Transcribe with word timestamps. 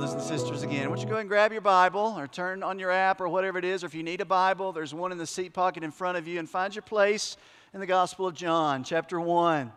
brothers 0.00 0.14
and 0.14 0.40
sisters, 0.40 0.62
again. 0.62 0.88
Why 0.88 0.96
don't 0.96 1.02
you 1.02 1.04
go 1.04 1.12
ahead 1.12 1.20
and 1.20 1.28
grab 1.28 1.52
your 1.52 1.60
Bible 1.60 2.14
or 2.16 2.26
turn 2.26 2.62
on 2.62 2.78
your 2.78 2.90
app 2.90 3.20
or 3.20 3.28
whatever 3.28 3.58
it 3.58 3.66
is, 3.66 3.84
or 3.84 3.86
if 3.86 3.94
you 3.94 4.02
need 4.02 4.22
a 4.22 4.24
Bible, 4.24 4.72
there's 4.72 4.94
one 4.94 5.12
in 5.12 5.18
the 5.18 5.26
seat 5.26 5.52
pocket 5.52 5.84
in 5.84 5.90
front 5.90 6.16
of 6.16 6.26
you, 6.26 6.38
and 6.38 6.48
find 6.48 6.74
your 6.74 6.80
place 6.80 7.36
in 7.74 7.80
the 7.80 7.86
Gospel 7.86 8.26
of 8.26 8.34
John, 8.34 8.82
chapter 8.82 9.20
1. 9.20 9.70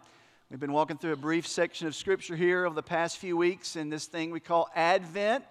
We've 0.50 0.62
been 0.62 0.72
walking 0.72 0.98
through 0.98 1.12
a 1.12 1.18
brief 1.18 1.46
section 1.46 1.88
of 1.88 1.96
Scripture 1.96 2.38
here 2.38 2.66
over 2.66 2.74
the 2.74 2.82
past 2.82 3.18
few 3.18 3.36
weeks 3.36 3.76
in 3.76 3.90
this 3.90 4.06
thing 4.06 4.32
we 4.32 4.40
call 4.40 4.70
Advent, 4.78 5.44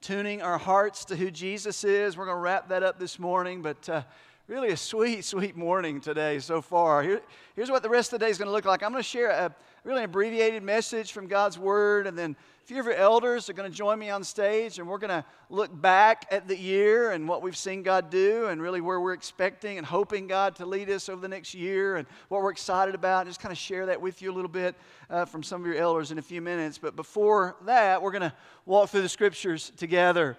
tuning 0.00 0.40
our 0.40 0.56
hearts 0.56 1.04
to 1.04 1.16
who 1.16 1.30
Jesus 1.30 1.84
is. 1.84 2.16
We're 2.16 2.24
going 2.24 2.38
to 2.38 2.40
wrap 2.40 2.70
that 2.70 2.82
up 2.82 2.98
this 2.98 3.18
morning, 3.18 3.60
but 3.60 3.86
uh, 3.90 4.04
really 4.48 4.70
a 4.70 4.76
sweet, 4.78 5.22
sweet 5.26 5.54
morning 5.54 6.00
today 6.00 6.38
so 6.38 6.62
far. 6.62 7.02
Here, 7.02 7.20
here's 7.56 7.70
what 7.70 7.82
the 7.82 7.90
rest 7.90 8.14
of 8.14 8.20
the 8.20 8.24
day 8.24 8.30
is 8.30 8.38
going 8.38 8.48
to 8.48 8.52
look 8.52 8.64
like. 8.64 8.82
I'm 8.82 8.92
going 8.92 9.02
to 9.02 9.06
share 9.06 9.28
a 9.28 9.54
really 9.84 10.04
abbreviated 10.04 10.62
message 10.62 11.12
from 11.12 11.26
God's 11.26 11.58
Word, 11.58 12.06
and 12.06 12.18
then 12.18 12.36
few 12.64 12.80
of 12.80 12.86
your 12.86 12.94
elders 12.94 13.50
are 13.50 13.52
going 13.52 13.70
to 13.70 13.76
join 13.76 13.98
me 13.98 14.08
on 14.08 14.24
stage, 14.24 14.78
and 14.78 14.88
we're 14.88 14.96
going 14.96 15.10
to 15.10 15.22
look 15.50 15.70
back 15.82 16.26
at 16.30 16.48
the 16.48 16.56
year 16.56 17.10
and 17.10 17.28
what 17.28 17.42
we've 17.42 17.58
seen 17.58 17.82
God 17.82 18.08
do, 18.08 18.46
and 18.46 18.62
really 18.62 18.80
where 18.80 18.98
we're 18.98 19.12
expecting 19.12 19.76
and 19.76 19.86
hoping 19.86 20.26
God 20.26 20.56
to 20.56 20.64
lead 20.64 20.88
us 20.88 21.10
over 21.10 21.20
the 21.20 21.28
next 21.28 21.52
year, 21.54 21.96
and 21.96 22.06
what 22.28 22.40
we're 22.40 22.50
excited 22.50 22.94
about. 22.94 23.20
and 23.20 23.28
Just 23.28 23.40
kind 23.40 23.52
of 23.52 23.58
share 23.58 23.84
that 23.84 24.00
with 24.00 24.22
you 24.22 24.32
a 24.32 24.34
little 24.34 24.50
bit 24.50 24.74
uh, 25.10 25.26
from 25.26 25.42
some 25.42 25.60
of 25.60 25.66
your 25.66 25.76
elders 25.76 26.10
in 26.10 26.16
a 26.16 26.22
few 26.22 26.40
minutes. 26.40 26.78
But 26.78 26.96
before 26.96 27.54
that, 27.66 28.00
we're 28.00 28.12
going 28.12 28.22
to 28.22 28.32
walk 28.64 28.88
through 28.88 29.02
the 29.02 29.10
scriptures 29.10 29.70
together. 29.76 30.38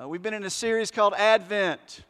Uh, 0.00 0.08
we've 0.08 0.22
been 0.22 0.34
in 0.34 0.44
a 0.44 0.50
series 0.50 0.92
called 0.92 1.14
Advent. 1.14 2.04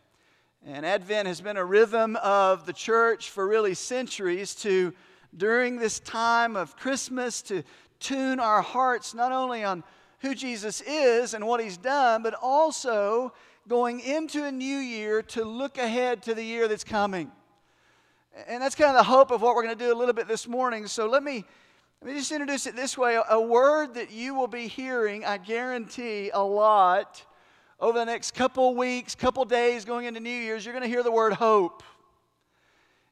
And 0.67 0.85
Advent 0.85 1.29
has 1.29 1.41
been 1.41 1.57
a 1.57 1.65
rhythm 1.65 2.17
of 2.17 2.67
the 2.67 2.75
church 2.75 3.31
for 3.31 3.49
really 3.49 3.73
centuries 3.73 4.55
to, 4.57 4.93
during 5.35 5.77
this 5.77 5.99
time 6.01 6.57
of 6.57 6.77
Christmas, 6.77 7.41
to 7.43 7.63
tune 8.01 8.41
our 8.41 8.63
hearts 8.63 9.15
not 9.15 9.33
only 9.33 9.65
on 9.65 9.85
who 10.21 10.35
Jesus 10.35 10.81
is 10.81 11.35
and 11.35 11.47
what 11.47 11.61
he's 11.61 11.77
done, 11.77 12.23
but 12.23 12.35
also 12.41 13.33
going 13.69 14.01
into 14.01 14.45
a 14.45 14.53
new 14.53 14.79
year 14.79 15.23
to 15.23 15.45
look 15.45 15.79
ahead 15.79 16.23
to 16.23 16.35
the 16.35 16.43
year 16.43 16.69
that's 16.69 16.85
coming. 16.85 17.31
And 18.47 18.63
that's 18.63 18.75
kind 18.75 18.91
of 18.91 18.97
the 18.97 19.03
hope 19.03 19.31
of 19.31 19.43
what 19.43 19.55
we're 19.55 19.65
going 19.65 19.79
to 19.79 19.85
do 19.85 19.93
a 19.93 19.97
little 19.97 20.15
bit 20.15 20.29
this 20.29 20.47
morning. 20.47 20.87
So 20.87 21.07
let 21.07 21.23
me, 21.23 21.45
let 22.03 22.13
me 22.13 22.19
just 22.19 22.31
introduce 22.33 22.67
it 22.67 22.77
this 22.77 22.97
way 22.97 23.19
a 23.29 23.41
word 23.41 23.95
that 23.95 24.13
you 24.13 24.35
will 24.35 24.47
be 24.47 24.69
hearing, 24.69 25.25
I 25.25 25.39
guarantee, 25.39 26.31
a 26.33 26.43
lot 26.43 27.25
over 27.81 27.99
the 27.99 28.05
next 28.05 28.35
couple 28.35 28.75
weeks, 28.75 29.15
couple 29.15 29.45
days 29.45 29.85
going 29.85 30.07
into 30.07 30.21
New 30.21 30.31
Year's. 30.31 30.65
You're 30.65 30.75
going 30.75 30.85
to 30.85 30.89
hear 30.89 31.03
the 31.03 31.13
word 31.13 31.33
hope. 31.35 31.83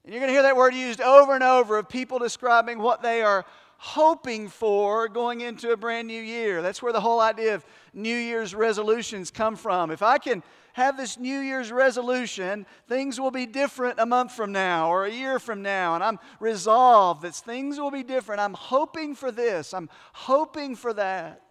And 0.05 0.13
you're 0.13 0.21
going 0.21 0.29
to 0.29 0.35
hear 0.35 0.43
that 0.43 0.57
word 0.57 0.75
used 0.75 1.01
over 1.01 1.35
and 1.35 1.43
over 1.43 1.79
of 1.79 1.89
people 1.89 2.19
describing 2.19 2.79
what 2.79 3.03
they 3.03 3.23
are 3.23 3.45
hoping 3.85 4.49
for 4.49 5.09
going 5.09 5.43
into 5.43 5.71
a 5.71 5.77
brand 5.77 6.09
new 6.09 6.23
year. 6.23 6.63
That's 6.63 6.83
where 6.83 6.93
the 6.93 7.03
whole 7.03 7.21
idea 7.21 7.55
of 7.55 7.67
New 7.93 8.17
Year's 8.17 8.55
resolutions 8.55 9.31
come 9.31 9.57
from. 9.57 9.91
If 9.91 10.03
I 10.03 10.17
can 10.17 10.43
have 10.73 10.97
this 10.97 11.19
New 11.19 11.39
Year's 11.39 11.71
resolution, 11.71 12.65
things 12.89 13.21
will 13.21 13.31
be 13.31 13.45
different 13.45 14.01
a 14.01 14.07
month 14.07 14.33
from 14.33 14.53
now 14.53 14.89
or 14.89 15.05
a 15.05 15.11
year 15.11 15.39
from 15.39 15.61
now. 15.61 15.97
And 15.97 16.03
I'm 16.03 16.19
resolved 16.41 17.21
that 17.23 17.35
things 17.35 17.79
will 17.79 17.91
be 17.91 18.03
different. 18.03 18.41
I'm 18.41 18.55
hoping 18.55 19.15
for 19.15 19.31
this, 19.31 19.75
I'm 19.75 19.91
hoping 20.15 20.77
for 20.77 20.95
that. 20.95 21.43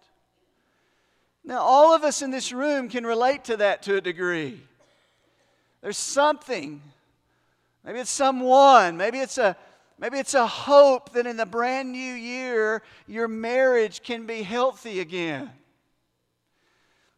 Now, 1.44 1.60
all 1.60 1.94
of 1.94 2.02
us 2.02 2.20
in 2.20 2.32
this 2.32 2.52
room 2.52 2.88
can 2.88 3.06
relate 3.06 3.44
to 3.44 3.58
that 3.58 3.82
to 3.82 3.94
a 3.94 4.00
degree. 4.00 4.60
There's 5.82 5.98
something, 5.98 6.82
maybe 7.84 8.00
it's 8.00 8.10
someone, 8.10 8.96
maybe 8.96 9.20
it's 9.20 9.38
a 9.38 9.56
Maybe 9.98 10.18
it's 10.18 10.34
a 10.34 10.46
hope 10.46 11.12
that 11.12 11.26
in 11.26 11.36
the 11.36 11.46
brand 11.46 11.92
new 11.92 11.98
year, 11.98 12.82
your 13.06 13.28
marriage 13.28 14.02
can 14.02 14.26
be 14.26 14.42
healthy 14.42 15.00
again. 15.00 15.50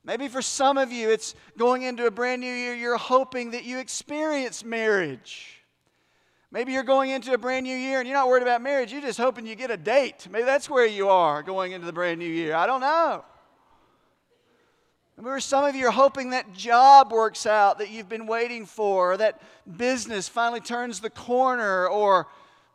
Maybe 0.05 0.28
for 0.28 0.42
some 0.42 0.78
of 0.78 0.92
you, 0.92 1.10
it's 1.10 1.34
going 1.58 1.83
into 1.83 2.06
a 2.06 2.10
brand 2.10 2.41
new 2.41 2.52
year, 2.52 2.74
you're 2.74 2.96
hoping 2.96 3.50
that 3.52 3.64
you 3.64 3.78
experience 3.78 4.64
marriage. 4.64 5.64
Maybe 6.52 6.73
you're 6.73 6.84
going 6.84 7.11
into 7.11 7.33
a 7.33 7.39
brand 7.39 7.64
new 7.64 7.77
year 7.77 7.98
and 7.98 8.08
you're 8.08 8.17
not 8.17 8.28
worried 8.28 8.42
about 8.42 8.62
marriage, 8.62 8.92
you're 8.92 9.02
just 9.02 9.18
hoping 9.18 9.46
you 9.46 9.56
get 9.56 9.70
a 9.70 9.77
date. 9.77 10.28
Maybe 10.30 10.45
that's 10.45 10.70
where 10.70 10.86
you 10.86 11.08
are 11.08 11.42
going 11.42 11.72
into 11.72 11.86
the 11.86 11.92
brand 11.92 12.20
new 12.20 12.28
year. 12.28 12.55
I 12.55 12.67
don't 12.67 12.80
know. 12.80 13.24
Maybe 15.20 15.40
some 15.40 15.64
of 15.64 15.74
you 15.74 15.89
are 15.89 15.92
hoping 15.92 16.30
that 16.30 16.52
job 16.52 17.11
works 17.11 17.46
out 17.46 17.78
that 17.78 17.90
you've 17.90 18.08
been 18.08 18.27
waiting 18.27 18.67
for, 18.67 19.14
or 19.14 19.17
that 19.17 19.40
business 19.77 20.28
finally 20.28 20.61
turns 20.61 21.01
the 21.01 21.11
corner, 21.11 21.89
or 21.89 22.27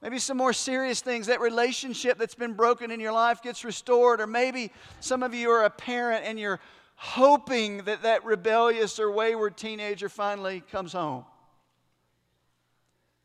Maybe 0.01 0.17
some 0.17 0.37
more 0.37 0.53
serious 0.53 1.01
things, 1.01 1.27
that 1.27 1.41
relationship 1.41 2.17
that's 2.17 2.35
been 2.35 2.53
broken 2.53 2.89
in 2.89 2.99
your 2.99 3.11
life 3.11 3.41
gets 3.41 3.63
restored. 3.63 4.19
Or 4.19 4.27
maybe 4.27 4.71
some 4.99 5.21
of 5.21 5.33
you 5.33 5.51
are 5.51 5.63
a 5.63 5.69
parent 5.69 6.25
and 6.25 6.39
you're 6.39 6.59
hoping 6.95 7.83
that 7.83 8.03
that 8.03 8.25
rebellious 8.25 8.99
or 8.99 9.11
wayward 9.11 9.57
teenager 9.57 10.09
finally 10.09 10.63
comes 10.71 10.93
home. 10.93 11.25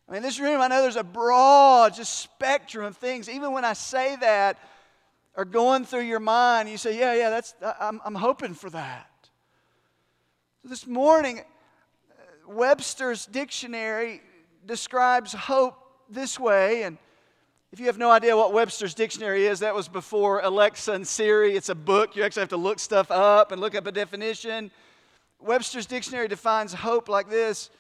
I 0.09 0.13
mean, 0.13 0.23
this 0.23 0.39
room, 0.39 0.61
I 0.61 0.69
know 0.69 0.83
there's 0.83 0.97
a 0.97 1.03
broad, 1.03 1.95
just 1.95 2.19
spectrum 2.19 2.85
of 2.85 2.97
things. 2.97 3.29
Even 3.29 3.53
when 3.53 3.65
I 3.65 3.73
say 3.73 4.17
that, 4.17 4.59
are 5.37 5.45
going 5.45 5.85
through 5.85 6.01
your 6.01 6.21
mind. 6.21 6.69
You 6.69 6.79
say, 6.79 6.99
"Yeah, 6.99 7.15
yeah, 7.15 7.31
that's. 7.31 7.55
I'm, 7.79 8.01
I'm 8.05 8.15
hoping 8.15 8.55
for 8.55 8.71
that." 8.71 9.11
This 10.65 10.87
morning, 10.87 11.41
uh, 11.41 12.51
Webster's 12.51 13.27
dictionary 13.27 14.23
describes 14.65 15.33
hope 15.33 15.86
this 16.09 16.39
way. 16.39 16.83
And 16.83 16.99
if 17.73 17.81
you 17.81 17.87
have 17.87 17.99
no 17.99 18.11
idea 18.11 18.37
what 18.37 18.53
Webster's 18.53 18.95
dictionary 18.95 19.47
is, 19.47 19.61
that 19.61 19.75
was 19.75 19.89
before 19.89 20.41
Alexa 20.41 20.93
and 20.93 21.07
Siri. 21.07 21.57
It's 21.57 21.69
a 21.69 21.75
book. 21.75 22.17
You 22.17 22.23
actually 22.23 22.41
have 22.41 22.49
to 22.51 22.57
look 22.57 22.79
stuff 22.79 23.11
up 23.11 23.53
and 23.53 23.61
look 23.61 23.75
up 23.75 23.87
a 23.87 23.93
definition. 23.93 24.71
Webster's 25.41 25.87
dictionary 25.87 26.29
defines 26.29 26.73
hope 26.73 27.09
like 27.09 27.29
this 27.29 27.71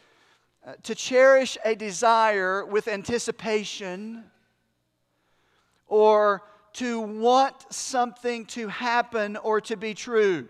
uh, 0.66 0.74
to 0.82 0.94
cherish 0.94 1.56
a 1.64 1.74
desire 1.74 2.64
with 2.64 2.88
anticipation 2.88 4.24
or 5.86 6.42
to 6.74 7.00
want 7.00 7.54
something 7.72 8.44
to 8.46 8.68
happen 8.68 9.36
or 9.36 9.60
to 9.62 9.76
be 9.76 9.94
true. 9.94 10.48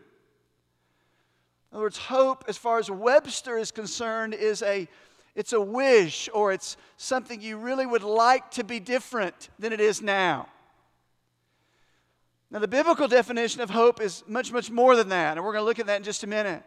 In 1.71 1.77
other 1.77 1.83
words, 1.83 1.99
hope, 1.99 2.45
as 2.49 2.57
far 2.57 2.79
as 2.79 2.91
Webster 2.91 3.59
is 3.59 3.71
concerned, 3.71 4.35
is 4.35 4.63
a 4.63 4.89
it's 5.37 5.53
a 5.53 5.61
wish 5.61 6.31
or 6.33 6.51
it's 6.51 6.79
something 6.97 7.41
you 7.43 7.59
really 7.59 7.85
would 7.85 8.03
like 8.03 8.51
to 8.53 8.65
be 8.65 8.81
different 8.81 9.51
than 9.59 9.73
it 9.73 9.81
is 9.81 10.01
now. 10.01 10.49
Now, 12.51 12.59
the 12.59 12.69
biblical 12.69 13.07
definition 13.07 13.61
of 13.61 13.69
hope 13.69 14.01
is 14.01 14.25
much, 14.27 14.51
much 14.51 14.71
more 14.71 14.97
than 14.97 15.11
that, 15.11 15.37
and 15.37 15.45
we're 15.45 15.53
going 15.53 15.63
to 15.63 15.67
look 15.67 15.79
at 15.79 15.87
that 15.87 15.99
in 15.99 16.05
just 16.05 16.25
a 16.25 16.27
minute. 16.27 16.63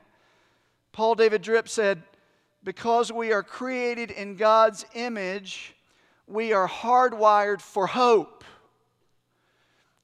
Paul 0.91 1.15
David 1.15 1.41
Tripp 1.41 1.67
said, 1.67 2.03
Because 2.63 3.11
we 3.11 3.33
are 3.33 3.41
created 3.41 4.11
in 4.11 4.35
God's 4.35 4.85
image, 4.93 5.75
we 6.27 6.53
are 6.53 6.67
hardwired 6.67 7.61
for 7.61 7.87
hope. 7.87 8.43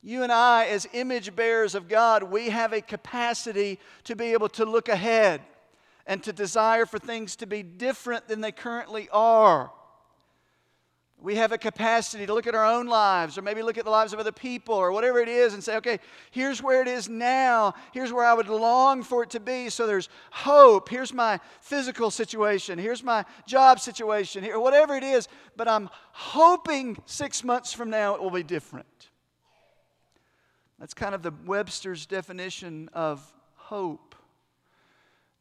You 0.01 0.23
and 0.23 0.31
I, 0.31 0.65
as 0.65 0.87
image 0.93 1.35
bearers 1.35 1.75
of 1.75 1.87
God, 1.87 2.23
we 2.23 2.49
have 2.49 2.73
a 2.73 2.81
capacity 2.81 3.79
to 4.05 4.15
be 4.15 4.33
able 4.33 4.49
to 4.49 4.65
look 4.65 4.89
ahead 4.89 5.41
and 6.05 6.23
to 6.23 6.33
desire 6.33 6.85
for 6.85 6.99
things 6.99 7.35
to 7.37 7.47
be 7.47 7.63
different 7.63 8.27
than 8.27 8.41
they 8.41 8.51
currently 8.51 9.09
are. 9.11 9.71
We 11.25 11.35
have 11.37 11.51
a 11.51 11.57
capacity 11.57 12.27
to 12.27 12.33
look 12.35 12.45
at 12.45 12.53
our 12.53 12.65
own 12.65 12.85
lives 12.85 13.35
or 13.35 13.41
maybe 13.41 13.63
look 13.63 13.79
at 13.79 13.85
the 13.85 13.89
lives 13.89 14.13
of 14.13 14.19
other 14.19 14.31
people 14.31 14.75
or 14.75 14.91
whatever 14.91 15.19
it 15.19 15.29
is 15.29 15.55
and 15.55 15.63
say, 15.63 15.77
okay, 15.77 15.99
here's 16.29 16.61
where 16.61 16.83
it 16.83 16.87
is 16.87 17.09
now. 17.09 17.73
Here's 17.93 18.13
where 18.13 18.25
I 18.25 18.33
would 18.35 18.47
long 18.47 19.01
for 19.01 19.23
it 19.23 19.31
to 19.31 19.39
be. 19.39 19.69
So 19.69 19.87
there's 19.87 20.07
hope. 20.29 20.87
Here's 20.87 21.13
my 21.13 21.39
physical 21.61 22.11
situation. 22.11 22.77
Here's 22.77 23.03
my 23.03 23.25
job 23.47 23.79
situation. 23.79 24.43
Here, 24.43 24.59
whatever 24.59 24.93
it 24.93 25.03
is. 25.03 25.27
But 25.57 25.67
I'm 25.67 25.89
hoping 26.11 26.97
six 27.07 27.43
months 27.43 27.73
from 27.73 27.89
now 27.89 28.13
it 28.13 28.21
will 28.21 28.29
be 28.29 28.43
different. 28.43 29.09
That's 30.77 30.93
kind 30.93 31.15
of 31.15 31.23
the 31.23 31.33
Webster's 31.45 32.05
definition 32.05 32.89
of 32.93 33.25
hope. 33.55 34.04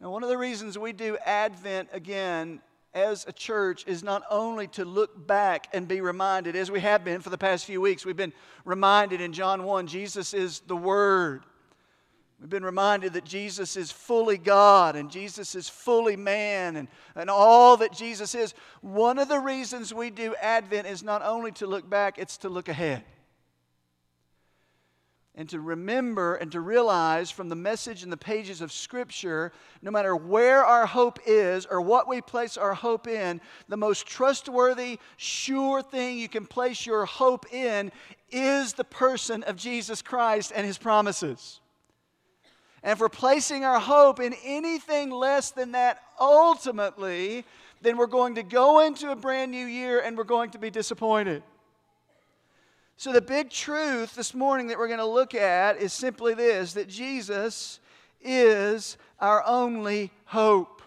Now, 0.05 0.11
one 0.11 0.23
of 0.23 0.29
the 0.29 0.37
reasons 0.37 0.79
we 0.79 0.93
do 0.93 1.17
Advent 1.25 1.89
again 1.91 2.61
as 2.93 3.25
a 3.27 3.33
church 3.33 3.87
is 3.87 4.03
not 4.03 4.23
only 4.31 4.67
to 4.67 4.85
look 4.85 5.27
back 5.27 5.69
and 5.73 5.89
be 5.89 6.03
reminded, 6.03 6.56
as 6.56 6.71
we 6.71 6.81
have 6.81 7.06
been 7.06 7.23
for 7.23 7.31
the 7.31 7.39
past 7.39 7.65
few 7.65 7.81
weeks, 7.81 8.05
we've 8.05 8.15
been 8.15 8.35
reminded 8.67 9.23
in 9.23 9.33
John 9.33 9.65
1 9.65 9.87
Jesus 9.87 10.35
is 10.35 10.61
the 10.61 10.77
Word. 10.77 11.45
We've 12.39 12.51
been 12.51 12.67
reminded 12.67 13.15
that 13.15 13.25
Jesus 13.25 13.79
is 13.79 13.91
fully 13.91 14.37
God 14.37 14.95
and 14.95 15.11
Jesus 15.11 15.55
is 15.55 15.71
fully 15.71 16.17
man 16.17 16.77
and, 16.77 16.89
and 17.15 17.31
all 17.31 17.79
that 17.79 17.95
Jesus 17.95 18.35
is. 18.35 18.53
One 18.83 19.19
of 19.19 19.29
the 19.29 19.41
reasons 19.41 19.95
we 19.95 20.11
do 20.11 20.35
Advent 20.35 20.87
is 20.87 21.03
not 21.03 21.23
only 21.23 21.51
to 21.53 21.67
look 21.67 21.89
back, 21.89 22.19
it's 22.19 22.37
to 22.39 22.51
look 22.51 22.69
ahead 22.69 23.05
and 25.37 25.49
to 25.49 25.61
remember 25.61 26.37
and 26.37 26.53
to 26.53 26.61
realize 26.61 27.31
from 27.31 27.49
the 27.49 27.57
message 27.57 28.03
in 28.03 28.11
the 28.11 28.17
pages 28.17 28.61
of 28.61 28.71
Scripture, 28.71 29.53
no 29.83 29.91
matter 29.91 30.15
where 30.15 30.65
our 30.65 30.87
hope 30.87 31.19
is 31.27 31.67
or 31.67 31.81
what 31.81 32.09
we 32.09 32.21
place 32.21 32.57
our 32.57 32.75
hope 32.75 33.09
in, 33.09 33.41
the 33.69 33.77
most 33.77 34.07
trustworthy, 34.07 34.99
sure 35.17 35.83
thing 35.83 36.19
you 36.19 36.29
can 36.29 36.47
place 36.47 36.87
your 36.87 37.05
hope 37.05 37.53
in 37.53 37.91
is 38.31 38.75
the 38.75 38.85
person 38.85 39.43
of 39.45 39.57
Jesus 39.57 40.03
Christ 40.03 40.53
and 40.55 40.65
His 40.67 40.79
promises. 40.79 41.61
And 42.85 43.01
we're 43.01 43.09
placing 43.09 43.65
our 43.65 43.81
hope 43.81 44.21
in 44.21 44.35
anything 44.45 45.11
less 45.11 45.51
than 45.51 45.73
that, 45.73 46.01
ultimately, 46.21 47.45
then 47.81 47.97
we're 47.97 48.07
going 48.07 48.37
to 48.37 48.43
go 48.43 48.81
into 48.81 49.11
a 49.11 49.17
brand 49.17 49.51
new 49.51 49.67
year 49.67 50.01
and 50.01 50.17
we're 50.17 50.25
going 50.25 50.51
to 50.51 50.59
be 50.59 50.71
disappointed. 50.71 51.43
So, 52.96 53.12
the 53.12 53.20
big 53.20 53.50
truth 53.50 54.14
this 54.14 54.35
morning 54.35 54.69
that 54.69 54.79
we're 54.79 54.88
going 54.88 54.99
to 54.99 55.06
look 55.06 55.35
at 55.35 55.79
is 55.79 55.93
simply 55.93 56.35
this 56.35 56.75
that 56.75 56.88
Jesus 56.88 57.81
is 58.20 58.96
our 59.20 59.44
only 59.46 60.11
hope. 60.26 60.82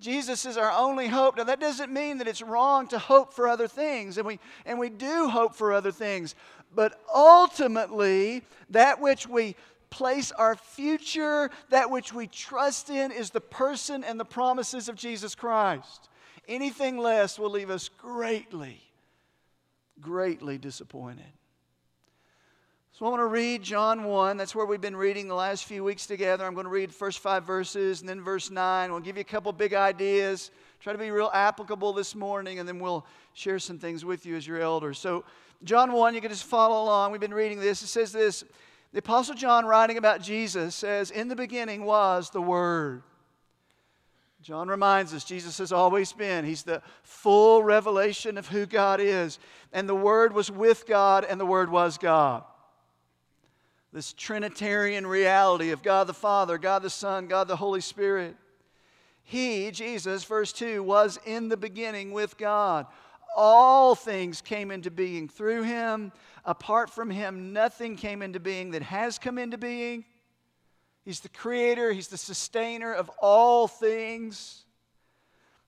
Jesus 0.00 0.46
is 0.46 0.56
our 0.56 0.70
only 0.70 1.08
hope. 1.08 1.36
Now, 1.36 1.44
that 1.44 1.58
doesn't 1.58 1.92
mean 1.92 2.18
that 2.18 2.28
it's 2.28 2.42
wrong 2.42 2.86
to 2.88 2.98
hope 2.98 3.32
for 3.32 3.48
other 3.48 3.66
things, 3.66 4.16
and 4.16 4.26
we, 4.26 4.38
and 4.64 4.78
we 4.78 4.90
do 4.90 5.28
hope 5.28 5.54
for 5.54 5.72
other 5.72 5.90
things. 5.90 6.34
But 6.74 7.00
ultimately, 7.12 8.42
that 8.70 9.00
which 9.00 9.26
we 9.26 9.56
place 9.90 10.30
our 10.32 10.54
future, 10.54 11.50
that 11.70 11.90
which 11.90 12.12
we 12.12 12.26
trust 12.26 12.90
in, 12.90 13.10
is 13.10 13.30
the 13.30 13.40
person 13.40 14.04
and 14.04 14.20
the 14.20 14.24
promises 14.24 14.88
of 14.88 14.94
Jesus 14.96 15.34
Christ. 15.34 16.08
Anything 16.46 16.98
less 16.98 17.38
will 17.38 17.50
leave 17.50 17.70
us 17.70 17.88
greatly, 17.88 18.80
greatly 20.00 20.58
disappointed. 20.58 21.26
So 22.98 23.06
I 23.06 23.10
want 23.10 23.20
to 23.20 23.26
read 23.26 23.62
John 23.62 24.02
1. 24.02 24.36
That's 24.36 24.56
where 24.56 24.66
we've 24.66 24.80
been 24.80 24.96
reading 24.96 25.28
the 25.28 25.34
last 25.34 25.66
few 25.66 25.84
weeks 25.84 26.04
together. 26.04 26.44
I'm 26.44 26.54
going 26.54 26.64
to 26.64 26.70
read 26.70 26.92
first 26.92 27.20
five 27.20 27.44
verses 27.44 28.00
and 28.00 28.08
then 28.08 28.20
verse 28.20 28.50
9. 28.50 28.90
We'll 28.90 28.98
give 28.98 29.16
you 29.16 29.20
a 29.20 29.24
couple 29.24 29.52
big 29.52 29.72
ideas, 29.72 30.50
try 30.80 30.92
to 30.92 30.98
be 30.98 31.12
real 31.12 31.30
applicable 31.32 31.92
this 31.92 32.16
morning, 32.16 32.58
and 32.58 32.68
then 32.68 32.80
we'll 32.80 33.06
share 33.34 33.60
some 33.60 33.78
things 33.78 34.04
with 34.04 34.26
you 34.26 34.34
as 34.34 34.48
your 34.48 34.60
elders. 34.60 34.98
So, 34.98 35.24
John 35.62 35.92
1, 35.92 36.16
you 36.16 36.20
can 36.20 36.30
just 36.30 36.42
follow 36.42 36.82
along. 36.82 37.12
We've 37.12 37.20
been 37.20 37.32
reading 37.32 37.60
this. 37.60 37.82
It 37.82 37.86
says 37.86 38.10
this 38.10 38.42
The 38.92 38.98
Apostle 38.98 39.36
John, 39.36 39.64
writing 39.64 39.96
about 39.96 40.20
Jesus, 40.20 40.74
says, 40.74 41.12
In 41.12 41.28
the 41.28 41.36
beginning 41.36 41.84
was 41.84 42.30
the 42.30 42.42
Word. 42.42 43.04
John 44.40 44.68
reminds 44.68 45.12
us 45.12 45.24
Jesus 45.24 45.58
has 45.58 45.72
always 45.72 46.12
been. 46.12 46.44
He's 46.44 46.62
the 46.62 46.80
full 47.02 47.62
revelation 47.62 48.38
of 48.38 48.48
who 48.48 48.66
God 48.66 49.00
is. 49.00 49.38
And 49.72 49.88
the 49.88 49.94
Word 49.94 50.32
was 50.32 50.50
with 50.50 50.86
God, 50.86 51.24
and 51.28 51.40
the 51.40 51.46
Word 51.46 51.70
was 51.70 51.98
God 51.98 52.44
this 53.92 54.12
Trinitarian 54.12 55.06
reality 55.06 55.70
of 55.70 55.82
God 55.82 56.06
the 56.06 56.14
Father, 56.14 56.58
God 56.58 56.82
the 56.82 56.90
Son, 56.90 57.26
God 57.26 57.48
the 57.48 57.56
Holy 57.56 57.80
Spirit. 57.80 58.36
He, 59.22 59.70
Jesus, 59.70 60.24
verse 60.24 60.52
2, 60.52 60.82
was 60.82 61.18
in 61.24 61.48
the 61.48 61.56
beginning 61.56 62.12
with 62.12 62.36
God. 62.38 62.86
All 63.36 63.94
things 63.94 64.40
came 64.40 64.70
into 64.70 64.90
being 64.90 65.28
through 65.28 65.62
him. 65.62 66.12
Apart 66.44 66.90
from 66.90 67.10
him, 67.10 67.52
nothing 67.52 67.96
came 67.96 68.22
into 68.22 68.40
being 68.40 68.70
that 68.70 68.82
has 68.82 69.18
come 69.18 69.38
into 69.38 69.58
being. 69.58 70.04
He's 71.08 71.20
the 71.20 71.30
creator, 71.30 71.90
he's 71.90 72.08
the 72.08 72.18
sustainer 72.18 72.92
of 72.92 73.08
all 73.18 73.66
things. 73.66 74.66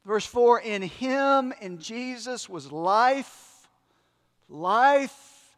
Verse 0.04 0.26
4 0.26 0.60
In 0.60 0.82
him, 0.82 1.54
in 1.62 1.78
Jesus, 1.78 2.46
was 2.46 2.70
life. 2.70 3.66
Life 4.50 5.56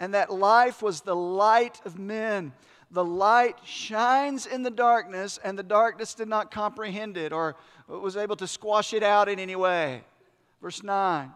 and 0.00 0.14
that 0.14 0.32
life 0.32 0.82
was 0.82 1.02
the 1.02 1.14
light 1.14 1.80
of 1.84 1.96
men. 1.96 2.52
The 2.90 3.04
light 3.04 3.56
shines 3.64 4.46
in 4.46 4.64
the 4.64 4.70
darkness, 4.70 5.38
and 5.44 5.56
the 5.56 5.62
darkness 5.62 6.14
did 6.14 6.26
not 6.26 6.50
comprehend 6.50 7.16
it 7.16 7.32
or 7.32 7.54
was 7.86 8.16
able 8.16 8.34
to 8.34 8.48
squash 8.48 8.92
it 8.92 9.04
out 9.04 9.28
in 9.28 9.38
any 9.38 9.54
way. 9.54 10.02
Verse 10.60 10.82
9 10.82 11.30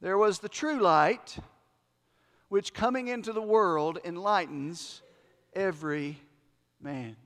There 0.00 0.18
was 0.18 0.40
the 0.40 0.48
true 0.48 0.80
light, 0.80 1.38
which 2.48 2.74
coming 2.74 3.06
into 3.06 3.32
the 3.32 3.40
world 3.40 4.00
enlightens 4.04 5.02
every 5.56 6.18
man. 6.80 7.16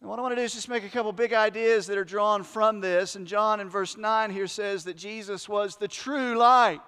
And 0.00 0.08
what 0.08 0.18
I 0.18 0.22
want 0.22 0.32
to 0.32 0.36
do 0.36 0.42
is 0.42 0.54
just 0.54 0.68
make 0.68 0.84
a 0.84 0.88
couple 0.88 1.12
big 1.12 1.32
ideas 1.32 1.86
that 1.88 1.98
are 1.98 2.04
drawn 2.04 2.42
from 2.42 2.80
this. 2.80 3.16
And 3.16 3.26
John 3.26 3.60
in 3.60 3.68
verse 3.68 3.96
9 3.96 4.30
here 4.30 4.46
says 4.46 4.84
that 4.84 4.96
Jesus 4.96 5.48
was 5.48 5.76
the 5.76 5.88
true 5.88 6.36
light. 6.38 6.80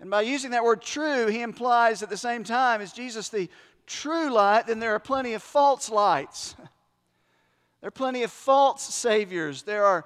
And 0.00 0.10
by 0.10 0.22
using 0.22 0.50
that 0.50 0.64
word 0.64 0.82
true, 0.82 1.28
he 1.28 1.40
implies 1.40 2.02
at 2.02 2.10
the 2.10 2.16
same 2.16 2.44
time, 2.44 2.80
is 2.80 2.92
Jesus 2.92 3.28
the 3.28 3.48
true 3.86 4.30
light, 4.30 4.66
then 4.66 4.78
there 4.78 4.94
are 4.94 4.98
plenty 5.00 5.34
of 5.34 5.42
false 5.42 5.90
lights. 5.90 6.54
there 7.80 7.88
are 7.88 7.92
plenty 7.92 8.22
of 8.22 8.30
false 8.30 8.82
saviors. 8.82 9.62
There 9.62 9.84
are 9.84 10.04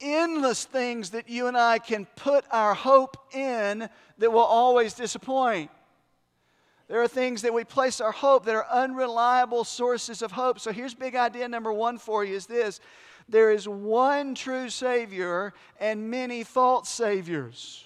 endless 0.00 0.64
things 0.64 1.10
that 1.10 1.28
you 1.28 1.46
and 1.46 1.56
I 1.56 1.78
can 1.78 2.06
put 2.16 2.44
our 2.50 2.74
hope 2.74 3.16
in 3.34 3.88
that 4.18 4.32
will 4.32 4.40
always 4.40 4.94
disappoint. 4.94 5.70
There 6.88 7.02
are 7.02 7.08
things 7.08 7.42
that 7.42 7.52
we 7.52 7.64
place 7.64 8.00
our 8.00 8.12
hope 8.12 8.46
that 8.46 8.54
are 8.54 8.66
unreliable 8.70 9.64
sources 9.64 10.22
of 10.22 10.32
hope. 10.32 10.58
So 10.58 10.72
here's 10.72 10.94
big 10.94 11.14
idea 11.14 11.46
number 11.46 11.72
one 11.72 11.98
for 11.98 12.24
you 12.24 12.34
is 12.34 12.46
this 12.46 12.80
there 13.28 13.50
is 13.50 13.68
one 13.68 14.34
true 14.34 14.70
Savior 14.70 15.52
and 15.78 16.10
many 16.10 16.44
false 16.44 16.88
Saviors. 16.88 17.84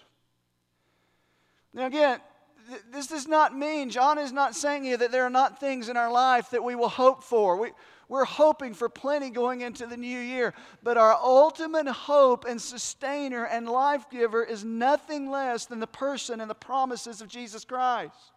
Now, 1.75 1.87
again, 1.87 2.21
th- 2.69 2.83
this 2.93 3.09
does 3.09 3.27
not 3.27 3.57
mean, 3.57 3.91
John 3.91 4.19
is 4.19 4.31
not 4.31 4.55
saying 4.55 4.85
here 4.85 4.97
that 4.97 5.11
there 5.11 5.25
are 5.25 5.31
not 5.31 5.59
things 5.59 5.89
in 5.89 5.97
our 5.97 6.13
life 6.13 6.51
that 6.51 6.63
we 6.63 6.77
will 6.77 6.89
hope 6.89 7.25
for. 7.25 7.57
We, 7.57 7.71
we're 8.09 8.25
hoping 8.25 8.75
for 8.75 8.89
plenty 8.89 9.31
going 9.31 9.63
into 9.63 9.87
the 9.87 9.97
new 9.97 10.19
year. 10.19 10.55
But 10.83 10.97
our 10.97 11.15
ultimate 11.15 11.89
hope 11.89 12.45
and 12.45 12.61
sustainer 12.61 13.47
and 13.47 13.69
life 13.69 14.09
giver 14.11 14.45
is 14.45 14.65
nothing 14.65 15.31
less 15.31 15.65
than 15.65 15.81
the 15.81 15.87
person 15.87 16.41
and 16.41 16.49
the 16.49 16.55
promises 16.55 17.21
of 17.21 17.29
Jesus 17.29 17.65
Christ. 17.65 18.32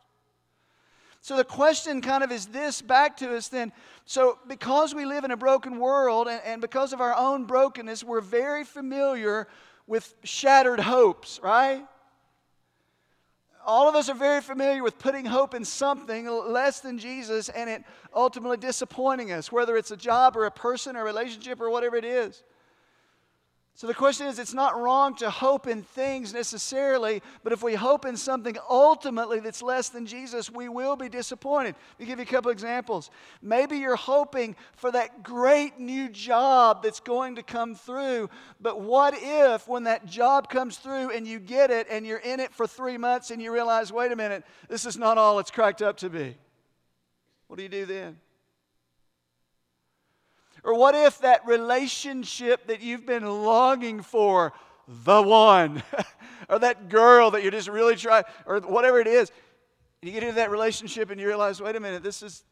So 1.26 1.36
the 1.36 1.44
question 1.44 2.02
kind 2.02 2.24
of 2.24 2.32
is 2.32 2.46
this 2.46 2.84
back 2.84 3.18
to 3.18 3.36
us 3.36 3.48
then. 3.48 3.74
So, 4.06 4.38
because 4.48 4.94
we 4.94 5.06
live 5.06 5.24
in 5.24 5.32
a 5.32 5.36
broken 5.36 5.80
world 5.80 6.28
and, 6.28 6.40
and 6.46 6.62
because 6.62 6.94
of 6.94 7.02
our 7.02 7.16
own 7.16 7.46
brokenness, 7.46 8.04
we're 8.04 8.22
very 8.22 8.64
familiar 8.64 9.48
with 9.88 10.14
shattered 10.24 10.80
hopes, 10.80 11.40
right? 11.42 11.84
all 13.66 13.90
of 13.90 13.96
us 13.96 14.10
are 14.10 14.14
very 14.14 14.42
familiar 14.42 14.84
with 14.84 15.00
putting 15.00 15.26
hope 15.26 15.56
in 15.56 15.66
something 15.66 16.28
less 16.28 16.82
than 16.82 17.00
Jesus 17.00 17.50
and 17.50 17.68
it 17.68 17.84
ultimately 18.14 18.58
disappointing 18.58 19.32
us, 19.32 19.52
whether 19.52 19.76
it's 19.76 19.90
a 19.90 19.98
job 19.98 20.38
or 20.38 20.46
a 20.46 20.52
person 20.52 20.96
or 20.96 21.02
a 21.02 21.04
relationship 21.04 21.60
or 21.60 21.72
whatever 21.72 21.96
it 21.96 22.06
is. 22.06 22.44
So 23.78 23.88
the 23.88 23.94
question 23.94 24.28
is 24.28 24.40
it's 24.40 24.54
not 24.54 24.80
wrong 24.80 25.16
to 25.16 25.30
hope 25.30 25.68
in 25.68 25.84
things 25.84 26.34
necessarily, 26.34 27.22
but 27.44 27.52
if 27.52 27.62
we 27.62 27.76
hope 27.76 28.06
in 28.06 28.16
something 28.16 28.56
ultimately 28.70 29.42
that's 29.42 29.62
less 29.62 29.90
than 29.90 30.06
Jesus, 30.06 30.50
we 30.50 30.70
will 30.70 30.96
be 30.96 31.10
disappointed. 31.10 31.76
Let 31.92 32.00
me 32.00 32.06
give 32.06 32.20
you 32.20 32.24
a 32.24 32.26
couple 32.26 32.52
examples. 32.52 33.10
Maybe 33.42 33.78
you're 33.78 33.98
hoping 33.98 34.56
for 34.78 34.92
that 34.94 35.24
great 35.24 35.78
new 35.78 36.08
job 36.08 36.84
that's 36.84 37.02
going 37.02 37.36
to 37.36 37.44
come 37.44 37.76
through, 37.76 38.30
but 38.62 38.80
what 38.80 39.14
if 39.18 39.68
when 39.68 39.84
that 39.84 40.06
job 40.06 40.50
comes 40.50 40.78
through 40.78 41.12
and 41.12 41.28
you 41.28 41.38
get 41.40 41.70
it 41.70 41.88
and 41.92 42.06
you're 42.06 42.20
in 42.20 42.40
it 42.40 42.54
for 42.54 42.66
three 42.66 42.98
months 42.98 43.30
and 43.30 43.42
you 43.42 43.52
realize, 43.52 43.92
wait 43.92 44.14
a 44.14 44.16
minute, 44.16 44.46
this 44.70 44.86
is 44.86 44.98
not 44.98 45.18
all 45.18 45.38
it's 45.40 45.52
cracked 45.52 45.82
up 45.82 45.98
to 45.98 46.10
be? 46.10 46.38
What 47.48 47.58
do 47.58 47.64
you 47.64 47.70
do 47.70 47.86
then? 47.86 48.16
Or 50.66 50.74
what 50.74 50.96
if 50.96 51.20
that 51.20 51.46
relationship 51.46 52.66
that 52.68 52.82
you've 52.82 53.06
been 53.06 53.24
longing 53.24 54.02
for, 54.02 54.52
the 54.88 55.22
one, 55.22 55.84
or 56.50 56.58
that 56.58 56.90
girl 56.90 57.32
that 57.32 57.44
you're 57.44 57.52
just 57.52 57.70
really 57.70 57.96
trying, 57.96 58.24
or 58.48 58.60
whatever 58.62 59.00
it 59.00 59.06
is, 59.06 59.32
you 60.02 60.12
get 60.12 60.24
into 60.24 60.36
that 60.36 60.50
relationship 60.50 61.12
and 61.12 61.22
you 61.22 61.28
realize, 61.28 61.62
wait 61.62 61.76
a 61.76 61.80
minute, 61.80 62.02
this 62.02 62.24
is, 62.24 62.44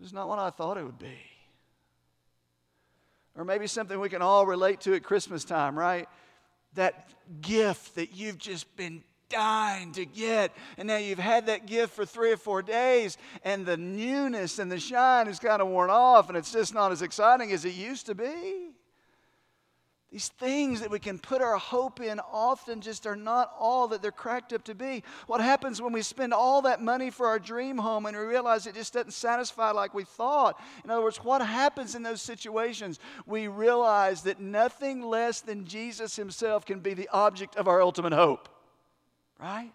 this 0.00 0.08
is 0.08 0.12
not 0.12 0.28
what 0.28 0.40
I 0.40 0.50
thought 0.50 0.78
it 0.78 0.84
would 0.84 0.98
be. 0.98 1.18
Or 3.36 3.44
maybe 3.44 3.68
something 3.68 4.00
we 4.00 4.08
can 4.08 4.22
all 4.22 4.44
relate 4.44 4.80
to 4.82 4.94
at 4.94 5.04
Christmas 5.04 5.44
time, 5.44 5.78
right? 5.78 6.08
That 6.74 7.08
gift 7.40 7.94
that 7.94 8.16
you've 8.16 8.38
just 8.38 8.76
been 8.76 9.04
dying 9.28 9.92
to 9.92 10.04
get. 10.04 10.52
And 10.78 10.88
now 10.88 10.96
you've 10.96 11.18
had 11.18 11.46
that 11.46 11.66
gift 11.66 11.94
for 11.94 12.04
three 12.04 12.32
or 12.32 12.36
four 12.36 12.62
days, 12.62 13.18
and 13.44 13.66
the 13.66 13.76
newness 13.76 14.58
and 14.58 14.70
the 14.70 14.80
shine 14.80 15.28
is 15.28 15.38
kind 15.38 15.60
of 15.62 15.68
worn 15.68 15.90
off, 15.90 16.28
and 16.28 16.36
it's 16.36 16.52
just 16.52 16.74
not 16.74 16.92
as 16.92 17.02
exciting 17.02 17.52
as 17.52 17.64
it 17.64 17.74
used 17.74 18.06
to 18.06 18.14
be. 18.14 18.70
These 20.12 20.28
things 20.28 20.80
that 20.80 20.90
we 20.90 21.00
can 21.00 21.18
put 21.18 21.42
our 21.42 21.58
hope 21.58 22.00
in 22.00 22.20
often 22.20 22.80
just 22.80 23.06
are 23.06 23.16
not 23.16 23.52
all 23.58 23.88
that 23.88 24.02
they're 24.02 24.12
cracked 24.12 24.52
up 24.52 24.62
to 24.64 24.74
be. 24.74 25.02
What 25.26 25.40
happens 25.40 25.82
when 25.82 25.92
we 25.92 26.00
spend 26.00 26.32
all 26.32 26.62
that 26.62 26.80
money 26.80 27.10
for 27.10 27.26
our 27.26 27.40
dream 27.40 27.76
home 27.76 28.06
and 28.06 28.16
we 28.16 28.22
realize 28.22 28.66
it 28.66 28.76
just 28.76 28.94
doesn't 28.94 29.12
satisfy 29.12 29.72
like 29.72 29.94
we 29.94 30.04
thought? 30.04 30.58
In 30.84 30.90
other 30.90 31.02
words, 31.02 31.18
what 31.18 31.44
happens 31.44 31.96
in 31.96 32.04
those 32.04 32.22
situations? 32.22 33.00
We 33.26 33.48
realize 33.48 34.22
that 34.22 34.40
nothing 34.40 35.02
less 35.02 35.40
than 35.40 35.66
Jesus 35.66 36.14
Himself 36.14 36.64
can 36.64 36.78
be 36.78 36.94
the 36.94 37.10
object 37.12 37.56
of 37.56 37.66
our 37.66 37.82
ultimate 37.82 38.12
hope. 38.12 38.48
Right? 39.38 39.72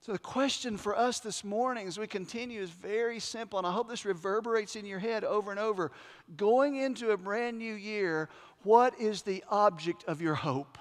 So, 0.00 0.12
the 0.12 0.18
question 0.18 0.76
for 0.76 0.96
us 0.96 1.18
this 1.18 1.42
morning 1.42 1.88
as 1.88 1.98
we 1.98 2.06
continue 2.06 2.60
is 2.62 2.70
very 2.70 3.18
simple, 3.18 3.58
and 3.58 3.66
I 3.66 3.72
hope 3.72 3.88
this 3.88 4.04
reverberates 4.04 4.76
in 4.76 4.86
your 4.86 5.00
head 5.00 5.24
over 5.24 5.50
and 5.50 5.58
over. 5.58 5.90
Going 6.36 6.76
into 6.76 7.10
a 7.10 7.16
brand 7.16 7.58
new 7.58 7.74
year, 7.74 8.28
what 8.62 9.00
is 9.00 9.22
the 9.22 9.42
object 9.50 10.04
of 10.04 10.22
your 10.22 10.34
hope? 10.34 10.78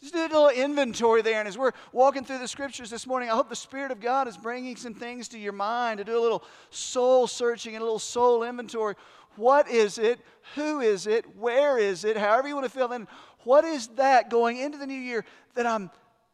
Just 0.00 0.14
do 0.14 0.20
a 0.20 0.22
little 0.22 0.50
inventory 0.50 1.22
there. 1.22 1.40
And 1.40 1.48
as 1.48 1.58
we're 1.58 1.72
walking 1.92 2.24
through 2.24 2.38
the 2.38 2.46
scriptures 2.46 2.90
this 2.90 3.06
morning, 3.06 3.28
I 3.28 3.34
hope 3.34 3.48
the 3.48 3.56
Spirit 3.56 3.90
of 3.90 4.00
God 4.00 4.28
is 4.28 4.36
bringing 4.36 4.76
some 4.76 4.94
things 4.94 5.26
to 5.28 5.38
your 5.38 5.52
mind 5.52 5.98
to 5.98 6.04
do 6.04 6.16
a 6.16 6.22
little 6.22 6.44
soul 6.70 7.26
searching 7.26 7.74
and 7.74 7.82
a 7.82 7.84
little 7.84 7.98
soul 7.98 8.44
inventory. 8.44 8.94
What 9.34 9.68
is 9.68 9.98
it? 9.98 10.20
Who 10.54 10.80
is 10.80 11.06
it? 11.08 11.24
Where 11.36 11.78
is 11.78 12.04
it? 12.04 12.16
However 12.16 12.46
you 12.46 12.54
want 12.54 12.66
to 12.66 12.72
fill 12.72 12.92
in. 12.92 13.08
What 13.44 13.64
is 13.64 13.88
that 13.96 14.30
going 14.30 14.58
into 14.58 14.78
the 14.78 14.86
new 14.86 14.94
year 14.94 15.24
that 15.54 15.66
I'm, 15.66 15.90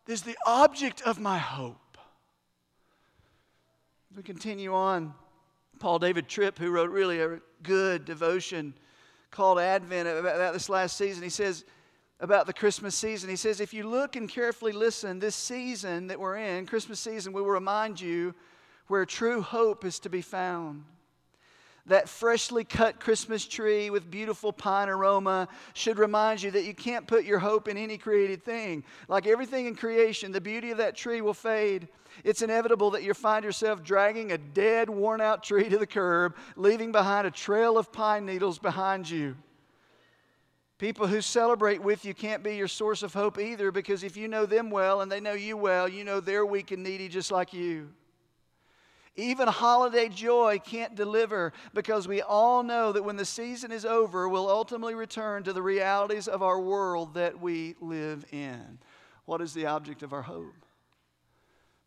is 0.07 0.23
the 0.23 0.37
object 0.47 1.03
of 1.03 1.19
my 1.19 1.39
hope? 1.39 1.79
we 4.17 4.23
continue 4.23 4.73
on, 4.73 5.13
Paul 5.81 5.99
David 5.99 6.29
Tripp, 6.29 6.57
who 6.57 6.71
wrote 6.71 6.91
really 6.91 7.21
a 7.21 7.41
good 7.65 8.05
devotion 8.05 8.73
called 9.33 9.59
Advent 9.59 10.07
about 10.07 10.53
this 10.53 10.69
last 10.69 10.97
season, 10.97 11.25
he 11.25 11.31
says, 11.31 11.65
about 12.21 12.47
the 12.47 12.53
Christmas 12.53 12.95
season. 12.95 13.29
He 13.29 13.35
says, 13.35 13.61
if 13.61 13.75
you 13.75 13.89
look 13.89 14.15
and 14.15 14.29
carefully 14.29 14.71
listen, 14.71 15.19
this 15.19 15.35
season 15.35 16.07
that 16.07 16.21
we're 16.21 16.37
in, 16.37 16.65
Christmas 16.65 17.01
season, 17.01 17.33
we 17.33 17.43
will 17.43 17.51
remind 17.51 18.01
you 18.01 18.35
where 18.87 19.05
true 19.05 19.43
hope 19.43 19.85
is 19.85 19.99
to 20.01 20.09
be 20.09 20.21
found. 20.21 20.85
That 21.87 22.09
freshly 22.09 22.65
cut 22.65 22.99
Christmas 22.99 23.45
tree 23.47 23.91
with 23.91 24.11
beautiful 24.11 24.55
pine 24.55 24.89
aroma 24.89 25.49
should 25.75 25.99
remind 25.99 26.43
you 26.43 26.51
that 26.53 26.65
you 26.65 26.73
can't 26.73 27.07
put 27.07 27.25
your 27.25 27.39
hope 27.39 27.69
in 27.69 27.77
any 27.77 27.99
created 27.99 28.43
thing. 28.43 28.85
Like 29.07 29.27
everything 29.27 29.67
in 29.67 29.75
creation, 29.75 30.33
the 30.33 30.41
beauty 30.41 30.71
of 30.71 30.79
that 30.79 30.97
tree 30.97 31.21
will 31.21 31.35
fade. 31.35 31.89
It's 32.23 32.41
inevitable 32.41 32.93
that 32.93 33.03
you'll 33.03 33.15
find 33.15 33.45
yourself 33.45 33.83
dragging 33.83 34.33
a 34.33 34.39
dead, 34.39 34.89
worn 34.89 35.21
out 35.21 35.43
tree 35.43 35.69
to 35.69 35.77
the 35.77 35.87
curb, 35.87 36.37
leaving 36.57 36.91
behind 36.91 37.27
a 37.27 37.31
trail 37.31 37.77
of 37.77 37.93
pine 37.93 38.25
needles 38.25 38.59
behind 38.59 39.11
you. 39.11 39.37
People 40.79 41.07
who 41.07 41.21
celebrate 41.21 41.83
with 41.83 42.05
you 42.05 42.15
can't 42.15 42.43
be 42.43 42.57
your 42.57 42.69
source 42.69 43.03
of 43.03 43.13
hope 43.13 43.39
either 43.39 43.71
because 43.71 44.03
if 44.03 44.17
you 44.17 44.27
know 44.27 44.47
them 44.47 44.71
well 44.71 45.03
and 45.03 45.13
they 45.13 45.21
know 45.21 45.35
you 45.35 45.57
well, 45.57 45.89
you 45.89 46.03
know 46.03 46.19
they're 46.19 46.47
weak 46.47 46.71
and 46.71 46.83
needy 46.83 47.09
just 47.09 47.31
like 47.31 47.53
you. 47.53 47.91
Even 49.17 49.47
holiday 49.47 50.09
joy 50.09 50.61
can't 50.65 50.97
deliver 50.97 51.53
because 51.73 52.09
we 52.09 52.21
all 52.21 52.65
know 52.65 52.91
that 52.91 53.05
when 53.05 53.17
the 53.17 53.25
season 53.25 53.71
is 53.71 53.85
over, 53.85 54.29
we'll 54.29 54.49
ultimately 54.49 54.95
return 54.95 55.45
to 55.45 55.53
the 55.53 55.63
realities 55.63 56.27
of 56.27 56.43
our 56.43 56.61
world 56.61 57.15
that 57.15 57.41
we 57.41 57.77
live 57.81 58.25
in. 58.33 58.79
What 59.25 59.41
is 59.41 59.55
the 59.55 59.67
object 59.67 60.03
of 60.03 60.13
our 60.13 60.23
hope? 60.23 60.67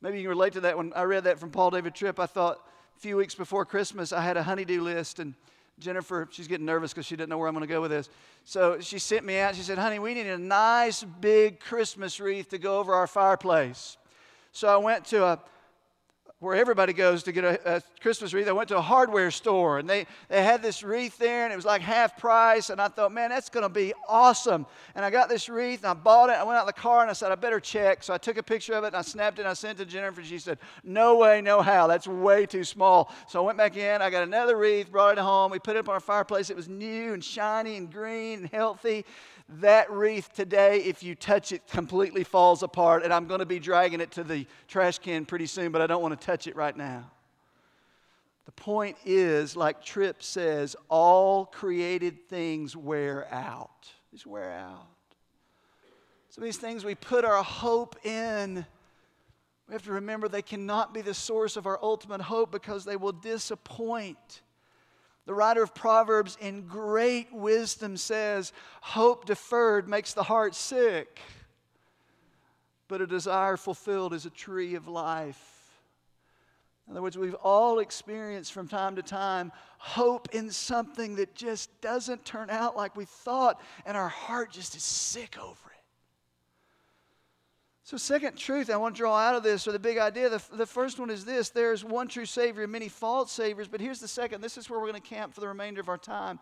Maybe 0.02 0.18
you 0.18 0.24
can 0.24 0.30
relate 0.30 0.54
to 0.54 0.62
that. 0.62 0.78
When 0.78 0.94
I 0.96 1.04
read 1.04 1.26
that 1.26 1.38
from 1.38 1.52
Paul 1.52 1.72
David 1.72 1.94
Tripp, 1.94 2.20
I 2.20 2.28
thought 2.28 2.62
a 2.96 3.00
few 3.00 3.18
weeks 3.18 3.36
before 3.36 3.66
Christmas, 3.66 4.14
I 4.14 4.22
had 4.22 4.38
a 4.38 4.44
honeydew 4.44 4.82
list 4.82 5.20
and 5.20 5.34
Jennifer, 5.80 6.28
she's 6.32 6.48
getting 6.48 6.66
nervous 6.66 6.92
because 6.92 7.06
she 7.06 7.16
didn't 7.16 7.30
know 7.30 7.38
where 7.38 7.48
I'm 7.48 7.54
going 7.54 7.68
to 7.68 7.72
go 7.72 7.82
with 7.82 7.92
this. 7.92 8.10
So 8.46 8.80
she 8.80 8.98
sent 8.98 9.26
me 9.26 9.38
out. 9.38 9.56
She 9.56 9.62
said, 9.62 9.78
Honey, 9.78 10.00
we 10.00 10.16
need 10.16 10.26
a 10.26 10.38
nice 10.38 11.04
big 11.04 11.60
Christmas 11.60 12.20
wreath 12.20 12.50
to 12.50 12.58
go 12.58 12.80
over 12.80 12.96
our 12.96 13.06
fireplace. 13.06 13.98
So 14.54 14.68
I 14.68 14.78
went 14.78 15.06
to 15.06 15.24
a 15.24 15.40
where 16.40 16.56
everybody 16.56 16.94
goes 16.94 17.24
to 17.24 17.32
get 17.32 17.44
a, 17.44 17.78
a, 17.78 17.82
Christmas 18.00 18.32
wreath. 18.32 18.48
I 18.48 18.52
went 18.52 18.70
to 18.70 18.78
a 18.78 18.82
hardware 18.82 19.32
store 19.32 19.80
and 19.80 19.90
they, 19.90 20.06
they 20.30 20.44
had 20.44 20.62
this 20.62 20.84
wreath 20.84 21.18
there 21.18 21.46
and 21.46 21.52
it 21.52 21.56
was 21.56 21.66
like 21.66 21.82
half 21.82 22.16
price. 22.16 22.70
And 22.70 22.80
I 22.80 22.90
thought, 22.90 23.12
man, 23.12 23.32
that's 23.32 23.50
going 23.50 23.64
to 23.64 23.70
be 23.70 23.92
awesome. 24.08 24.68
And 24.94 25.04
I 25.04 25.10
got 25.10 25.30
this 25.30 25.50
wreath 25.50 25.80
and 25.80 25.90
I 25.90 25.94
bought 25.96 26.30
it. 26.30 26.34
I 26.34 26.44
went 26.44 26.58
out 26.58 26.62
in 26.62 26.68
the 26.68 26.74
car 26.74 27.02
and 27.02 27.10
I 27.10 27.14
said, 27.14 27.32
I 27.32 27.36
better 27.36 27.60
check. 27.60 28.04
So 28.04 28.14
I 28.14 28.20
took 28.20 28.38
a 28.38 28.44
picture 28.44 28.74
of 28.74 28.84
it 28.84 28.88
and 28.88 28.98
I 28.98 29.02
snapped 29.02 29.40
it 29.40 29.42
and 29.44 29.50
I 29.50 29.54
sent 29.54 29.80
it 29.80 29.86
to 29.86 29.90
Jennifer. 29.90 30.24
She 30.24 30.38
said, 30.38 30.60
no 30.84 31.18
way, 31.18 31.42
no 31.42 31.64
how. 31.64 31.88
That's 31.88 32.08
way 32.08 32.46
too 32.46 32.64
small. 32.64 33.12
So 33.28 33.42
I 33.42 33.46
went 33.46 33.58
back 33.58 33.76
in. 33.76 34.04
I 34.04 34.12
got 34.12 34.22
another 34.22 34.58
wreath, 34.58 34.92
brought 34.92 35.18
it 35.18 35.22
home. 35.22 35.52
We 35.52 35.58
put 35.58 35.76
it 35.76 35.80
up 35.80 35.90
on 35.90 35.96
our 35.96 36.00
fireplace. 36.00 36.52
It 36.52 36.56
was 36.56 36.70
new 36.70 37.14
and 37.14 37.24
shiny 37.24 37.78
and 37.78 37.92
green 37.92 38.42
and 38.42 38.50
healthy 38.50 39.06
that 39.50 39.90
wreath 39.90 40.34
today, 40.34 40.80
if 40.80 41.04
you 41.04 41.16
touch 41.16 41.52
it, 41.52 41.68
completely 41.68 42.24
falls 42.24 42.64
apart. 42.64 43.04
And 43.04 43.14
I'm 43.14 43.28
going 43.28 43.40
to 43.40 43.46
be 43.46 43.60
dragging 43.60 44.02
it 44.02 44.12
to 44.12 44.24
the 44.24 44.46
trash 44.68 45.00
can 45.00 45.26
pretty 45.26 45.46
soon, 45.46 45.72
but 45.72 45.82
I 45.82 45.88
don't 45.88 46.02
want 46.02 46.20
to 46.20 46.26
touch 46.26 46.48
it 46.48 46.56
right 46.56 46.76
now. 46.76 47.10
The 48.46 48.52
point 48.52 48.98
is, 49.06 49.56
like 49.56 49.84
Tripp 49.84 50.24
says, 50.24 50.76
all 50.90 51.46
created 51.46 52.28
things 52.30 52.76
wear 52.76 53.28
out. 53.34 53.92
These 54.12 54.26
wear 54.26 54.52
out. 54.52 54.88
Some 56.30 56.44
of 56.44 56.46
these 56.46 56.58
things 56.58 56.86
we 56.86 56.96
put 56.96 57.26
our 57.26 57.44
hope 57.44 57.98
in, 58.06 58.66
we 59.68 59.74
have 59.74 59.84
to 59.84 59.92
remember 59.92 60.28
they 60.28 60.42
cannot 60.42 60.94
be 60.94 61.02
the 61.02 61.14
source 61.14 61.58
of 61.58 61.66
our 61.66 61.80
ultimate 61.82 62.22
hope 62.22 62.52
because 62.52 62.86
they 62.86 62.96
will 62.96 63.12
disappoint. 63.12 64.42
The 65.28 65.34
writer 65.34 65.62
of 65.62 65.76
Proverbs, 65.76 66.38
in 66.40 66.68
great 66.68 67.34
wisdom, 67.34 67.98
says, 67.98 68.54
Hope 68.80 69.26
deferred 69.26 69.90
makes 69.90 70.14
the 70.14 70.24
heart 70.24 70.56
sick, 70.56 71.20
but 72.88 73.02
a 73.02 73.08
desire 73.08 73.58
fulfilled 73.58 74.14
is 74.14 74.26
a 74.26 74.30
tree 74.30 74.76
of 74.76 74.88
life. 74.88 75.80
In 76.88 76.94
other 76.94 77.02
words, 77.02 77.18
we've 77.18 77.34
all 77.36 77.80
experienced 77.80 78.54
from 78.54 78.70
time 78.70 78.96
to 78.96 79.04
time 79.04 79.52
hope 79.80 80.30
in 80.32 80.50
something 80.50 81.18
that 81.18 81.36
just 81.36 81.82
doesn't 81.82 82.24
turn 82.24 82.50
out 82.50 82.78
like 82.78 82.96
we 82.96 83.04
thought, 83.04 83.62
and 83.86 83.98
our 83.98 84.08
heart 84.08 84.52
just 84.52 84.78
is 84.78 84.84
sick 84.84 85.38
over 85.38 85.52
it. 85.52 85.77
So, 87.88 87.96
second 87.96 88.36
truth 88.36 88.70
I 88.70 88.76
want 88.76 88.96
to 88.96 89.00
draw 89.00 89.16
out 89.16 89.36
of 89.36 89.44
this, 89.44 89.66
or 89.66 89.72
the 89.72 89.80
big 89.80 89.98
idea, 89.98 90.28
the, 90.28 90.44
the 90.52 90.66
first 90.66 91.00
one 91.00 91.10
is 91.10 91.24
this 91.24 91.52
there's 91.52 91.86
one 91.86 92.10
true 92.10 92.26
Savior 92.26 92.64
and 92.64 92.72
many 92.74 92.90
false 92.90 93.32
Saviors, 93.32 93.70
but 93.70 93.80
here's 93.80 94.02
the 94.02 94.10
second. 94.10 94.42
This 94.42 94.58
is 94.58 94.70
where 94.70 94.78
we're 94.78 94.90
going 94.90 95.02
to 95.02 95.08
camp 95.08 95.34
for 95.34 95.40
the 95.40 95.48
remainder 95.48 95.80
of 95.80 95.88
our 95.88 95.98
time. 95.98 96.38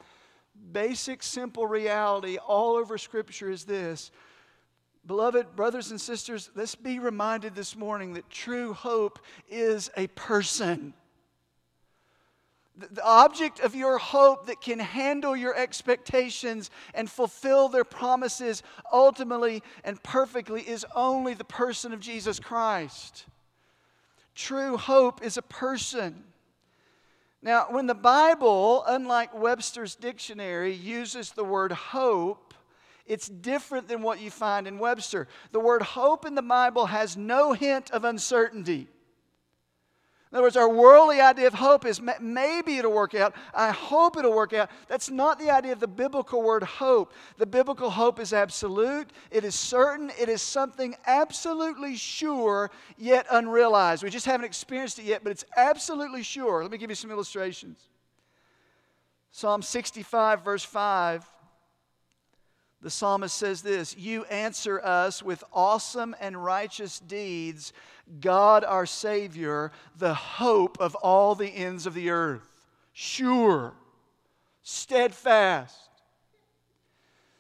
Basic, 0.72 1.22
simple 1.22 1.68
reality 1.68 2.38
all 2.38 2.76
over 2.78 2.98
Scripture 2.98 3.52
is 3.52 3.64
this. 3.64 4.10
Beloved 5.06 5.56
brothers 5.56 5.92
and 5.92 6.02
sisters, 6.02 6.50
let's 6.56 6.74
be 6.74 6.98
reminded 6.98 7.54
this 7.54 7.76
morning 7.76 8.14
that 8.14 8.28
true 8.32 8.74
hope 8.74 9.20
is 9.48 9.92
a 9.96 10.08
person 10.08 10.96
the 12.78 13.04
object 13.04 13.60
of 13.60 13.74
your 13.74 13.98
hope 13.98 14.48
that 14.48 14.60
can 14.60 14.80
handle 14.80 15.36
your 15.36 15.56
expectations 15.56 16.70
and 16.94 17.10
fulfill 17.10 17.70
their 17.70 17.86
promises 17.86 18.64
ultimately 18.92 19.64
and 19.84 20.02
perfectly 20.04 20.62
is 20.62 20.86
only 20.94 21.34
the 21.34 21.46
person 21.46 21.94
of 21.94 22.00
Jesus 22.00 22.40
Christ. 22.40 23.26
True 24.34 24.76
hope 24.76 25.24
is 25.24 25.38
a 25.38 25.42
person. 25.42 26.24
Now, 27.42 27.68
when 27.70 27.88
the 27.88 27.96
Bible, 27.96 28.84
unlike 28.88 29.34
Webster's 29.34 29.96
dictionary, 29.96 30.74
uses 30.74 31.32
the 31.32 31.44
word 31.44 31.72
hope, 31.72 32.54
it's 33.06 33.30
different 33.30 33.88
than 33.88 34.02
what 34.02 34.20
you 34.20 34.32
find 34.32 34.68
in 34.68 34.80
Webster. 34.80 35.28
The 35.52 35.60
word 35.60 35.84
hope 35.84 36.26
in 36.26 36.36
the 36.36 36.42
Bible 36.42 36.88
has 36.88 37.16
no 37.16 37.54
hint 37.54 37.92
of 37.92 38.04
uncertainty. 38.04 38.88
In 40.36 40.40
other 40.40 40.48
words, 40.48 40.58
our 40.58 40.68
worldly 40.68 41.22
idea 41.22 41.48
of 41.48 41.54
hope 41.54 41.86
is 41.86 42.02
maybe 42.20 42.76
it'll 42.76 42.92
work 42.92 43.16
out. 43.16 43.34
I 43.54 43.72
hope 43.72 44.18
it'll 44.18 44.36
work 44.36 44.52
out. 44.52 44.70
That's 44.90 45.10
not 45.10 45.40
the 45.40 45.50
idea 45.50 45.72
of 45.72 45.80
the 45.80 45.88
biblical 45.88 46.44
word 46.44 46.62
hope. 46.62 47.14
The 47.38 47.46
biblical 47.46 47.90
hope 47.90 48.20
is 48.20 48.34
absolute, 48.34 49.12
it 49.32 49.46
is 49.46 49.56
certain, 49.56 50.12
it 50.20 50.28
is 50.28 50.42
something 50.42 50.94
absolutely 51.08 51.96
sure 51.96 52.70
yet 52.98 53.26
unrealized. 53.32 54.04
We 54.04 54.10
just 54.10 54.26
haven't 54.26 54.46
experienced 54.46 55.00
it 55.00 55.06
yet, 55.06 55.24
but 55.24 55.32
it's 55.32 55.46
absolutely 55.56 56.22
sure. 56.22 56.64
Let 56.64 56.72
me 56.72 56.80
give 56.80 56.90
you 56.90 56.98
some 56.98 57.12
illustrations. 57.12 57.88
Psalm 59.32 59.62
65, 59.62 60.44
verse 60.44 60.66
5. 60.66 61.26
The 62.86 62.92
psalmist 62.92 63.36
says 63.36 63.64
this 63.64 63.98
You 63.98 64.26
answer 64.26 64.80
us 64.80 65.24
with 65.24 65.44
awesome 65.52 66.16
and 66.22 66.46
righteous 66.46 67.00
deeds 67.00 67.74
God 68.20 68.64
our 68.64 68.86
Savior, 68.86 69.72
the 69.98 70.14
hope 70.14 70.78
of 70.80 70.94
all 70.94 71.34
the 71.34 71.50
ends 71.50 71.88
of 71.88 71.96
the 71.96 72.12
earth. 72.12 72.68
Sure, 72.94 73.74
steadfast. 74.62 75.90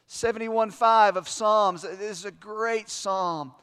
71:5 0.07 1.15
of 1.15 1.29
Psalms. 1.29 1.83
This 1.83 2.17
is 2.17 2.25
a 2.25 2.31
great 2.31 2.89
psalm. 2.89 3.53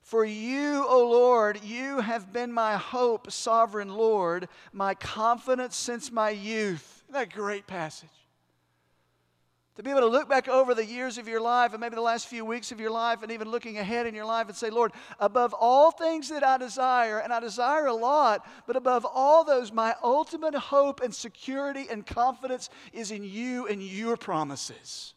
For 0.00 0.24
you, 0.24 0.84
O 0.88 1.08
Lord, 1.08 1.62
you 1.62 2.00
have 2.00 2.32
been 2.32 2.52
my 2.52 2.76
hope, 2.76 3.30
sovereign 3.30 3.94
Lord, 3.94 4.48
my 4.72 4.96
confidence 4.96 5.76
since 5.76 6.10
my 6.10 6.30
youth. 6.30 7.04
Isn't 7.04 7.12
that 7.12 7.32
great 7.32 7.68
passage? 7.68 8.25
To 9.76 9.82
be 9.82 9.90
able 9.90 10.00
to 10.00 10.06
look 10.06 10.26
back 10.26 10.48
over 10.48 10.74
the 10.74 10.84
years 10.84 11.18
of 11.18 11.28
your 11.28 11.40
life 11.40 11.72
and 11.72 11.80
maybe 11.80 11.96
the 11.96 12.00
last 12.00 12.28
few 12.28 12.46
weeks 12.46 12.72
of 12.72 12.80
your 12.80 12.90
life 12.90 13.22
and 13.22 13.30
even 13.30 13.50
looking 13.50 13.76
ahead 13.76 14.06
in 14.06 14.14
your 14.14 14.24
life 14.24 14.48
and 14.48 14.56
say, 14.56 14.70
Lord, 14.70 14.92
above 15.20 15.52
all 15.52 15.90
things 15.90 16.30
that 16.30 16.42
I 16.42 16.56
desire, 16.56 17.18
and 17.18 17.30
I 17.30 17.40
desire 17.40 17.86
a 17.86 17.94
lot, 17.94 18.46
but 18.66 18.76
above 18.76 19.04
all 19.04 19.44
those, 19.44 19.72
my 19.72 19.94
ultimate 20.02 20.54
hope 20.54 21.02
and 21.02 21.14
security 21.14 21.86
and 21.90 22.06
confidence 22.06 22.70
is 22.94 23.10
in 23.10 23.22
you 23.22 23.66
and 23.66 23.82
your 23.82 24.16
promises. 24.16 25.12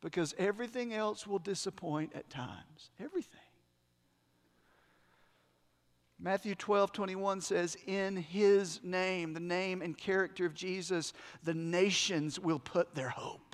Because 0.00 0.34
everything 0.38 0.94
else 0.94 1.26
will 1.26 1.40
disappoint 1.40 2.12
at 2.14 2.30
times. 2.30 2.90
Everything. 2.98 3.40
Matthew 6.18 6.54
12, 6.54 6.92
21 6.92 7.42
says, 7.42 7.76
In 7.86 8.16
his 8.16 8.80
name, 8.82 9.34
the 9.34 9.40
name 9.40 9.82
and 9.82 9.96
character 9.96 10.46
of 10.46 10.54
Jesus, 10.54 11.12
the 11.44 11.54
nations 11.54 12.40
will 12.40 12.58
put 12.58 12.94
their 12.94 13.10
hope. 13.10 13.47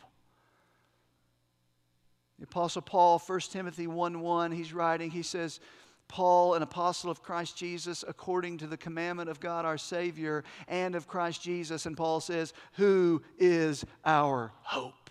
Apostle 2.45 2.83
Paul, 2.83 3.19
1 3.19 3.41
Timothy 3.41 3.87
1 3.87 4.21
1, 4.21 4.53
he's 4.53 4.73
writing, 4.73 5.11
he 5.11 5.23
says, 5.23 5.61
Paul, 6.09 6.55
an 6.55 6.63
apostle 6.63 7.11
of 7.11 7.23
Christ 7.23 7.57
Jesus, 7.57 8.05
according 8.07 8.59
to 8.59 8.67
the 8.67 8.77
commandment 8.77 9.31
of 9.31 9.41
God 9.41 9.65
our 9.65 9.79
Savior 9.79 10.45
and 10.69 10.95
of 10.95 11.09
Christ 11.09 11.43
Jesus. 11.43 11.87
And 11.87 11.97
Paul 11.97 12.21
says, 12.21 12.53
Who 12.75 13.23
is 13.39 13.85
our 14.05 14.53
hope? 14.63 15.11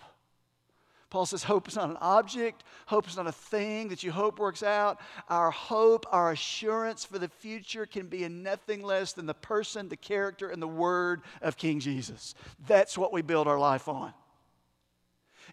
Paul 1.10 1.26
says, 1.26 1.42
Hope 1.42 1.68
is 1.68 1.76
not 1.76 1.90
an 1.90 1.98
object, 2.00 2.64
hope 2.86 3.08
is 3.08 3.16
not 3.16 3.26
a 3.26 3.32
thing 3.32 3.88
that 3.88 4.02
you 4.02 4.12
hope 4.12 4.38
works 4.38 4.62
out. 4.62 5.00
Our 5.28 5.50
hope, 5.50 6.06
our 6.10 6.32
assurance 6.32 7.04
for 7.04 7.18
the 7.18 7.28
future 7.28 7.86
can 7.86 8.06
be 8.06 8.24
in 8.24 8.42
nothing 8.42 8.82
less 8.82 9.12
than 9.12 9.26
the 9.26 9.34
person, 9.34 9.88
the 9.88 9.96
character, 9.96 10.48
and 10.48 10.62
the 10.62 10.68
word 10.68 11.22
of 11.42 11.56
King 11.56 11.80
Jesus. 11.80 12.34
That's 12.66 12.96
what 12.96 13.12
we 13.12 13.22
build 13.22 13.46
our 13.46 13.58
life 13.58 13.88
on. 13.88 14.12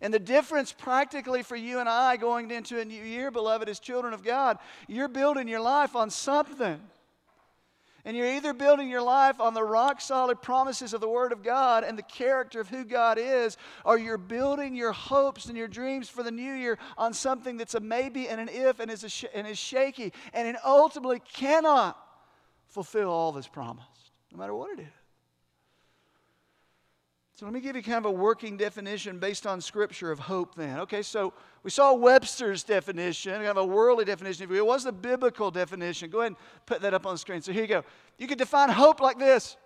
And 0.01 0.13
the 0.13 0.19
difference 0.19 0.73
practically 0.73 1.43
for 1.43 1.55
you 1.55 1.79
and 1.79 1.87
I 1.87 2.17
going 2.17 2.49
into 2.49 2.79
a 2.79 2.85
new 2.85 3.03
year, 3.03 3.29
beloved, 3.29 3.69
as 3.69 3.79
children 3.79 4.13
of 4.13 4.23
God, 4.23 4.57
you're 4.87 5.07
building 5.07 5.47
your 5.47 5.61
life 5.61 5.95
on 5.95 6.09
something. 6.09 6.81
And 8.03 8.17
you're 8.17 8.33
either 8.33 8.51
building 8.51 8.89
your 8.89 9.03
life 9.03 9.39
on 9.39 9.53
the 9.53 9.63
rock 9.63 10.01
solid 10.01 10.41
promises 10.41 10.95
of 10.95 11.01
the 11.01 11.07
Word 11.07 11.31
of 11.31 11.43
God 11.43 11.83
and 11.83 11.95
the 11.95 12.03
character 12.03 12.59
of 12.59 12.67
who 12.67 12.83
God 12.83 13.19
is, 13.19 13.57
or 13.85 13.99
you're 13.99 14.17
building 14.17 14.75
your 14.75 14.91
hopes 14.91 15.45
and 15.45 15.55
your 15.55 15.67
dreams 15.67 16.09
for 16.09 16.23
the 16.23 16.31
new 16.31 16.51
year 16.51 16.79
on 16.97 17.13
something 17.13 17.57
that's 17.57 17.75
a 17.75 17.79
maybe 17.79 18.27
and 18.27 18.41
an 18.41 18.49
if 18.49 18.79
and 18.79 18.89
is, 18.89 19.05
sh- 19.07 19.25
and 19.35 19.45
is 19.45 19.59
shaky 19.59 20.13
and 20.33 20.47
it 20.47 20.55
ultimately 20.65 21.19
cannot 21.19 21.95
fulfill 22.69 23.11
all 23.11 23.33
that's 23.33 23.47
promised, 23.47 24.11
no 24.31 24.39
matter 24.39 24.55
what 24.55 24.71
it 24.71 24.81
is. 24.81 25.00
So 27.41 27.47
let 27.47 27.55
me 27.55 27.59
give 27.59 27.75
you 27.75 27.81
kind 27.81 27.97
of 27.97 28.05
a 28.05 28.11
working 28.11 28.55
definition 28.55 29.17
based 29.17 29.47
on 29.47 29.61
Scripture 29.61 30.11
of 30.11 30.19
hope 30.19 30.53
then. 30.53 30.77
Okay, 30.81 31.01
so 31.01 31.33
we 31.63 31.71
saw 31.71 31.91
Webster's 31.91 32.61
definition, 32.61 33.33
kind 33.33 33.47
of 33.47 33.57
a 33.57 33.65
worldly 33.65 34.05
definition. 34.05 34.47
It 34.53 34.63
was 34.63 34.83
the 34.83 34.91
biblical 34.91 35.49
definition, 35.49 36.11
go 36.11 36.19
ahead 36.19 36.33
and 36.33 36.35
put 36.67 36.81
that 36.83 36.93
up 36.93 37.07
on 37.07 37.15
the 37.15 37.17
screen. 37.17 37.41
So 37.41 37.51
here 37.51 37.63
you 37.63 37.67
go. 37.67 37.83
You 38.19 38.27
could 38.27 38.37
define 38.37 38.69
hope 38.69 39.01
like 39.01 39.17
this 39.17 39.57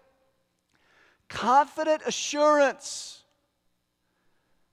confident 1.27 2.03
assurance. 2.05 3.25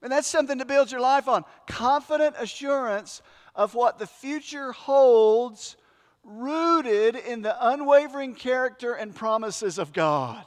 And 0.01 0.13
that's 0.13 0.29
something 0.29 0.61
to 0.61 0.65
build 0.65 0.93
your 0.93 1.01
life 1.01 1.27
on. 1.27 1.45
Confident 1.67 2.37
assurance 2.39 3.21
of 3.57 3.75
what 3.75 3.99
the 3.99 4.07
future 4.07 4.71
holds, 4.71 5.77
rooted 6.23 7.17
in 7.17 7.43
the 7.43 7.57
unwavering 7.69 8.37
character 8.37 8.93
and 8.93 9.13
promises 9.13 9.79
of 9.79 9.93
God. 9.93 10.45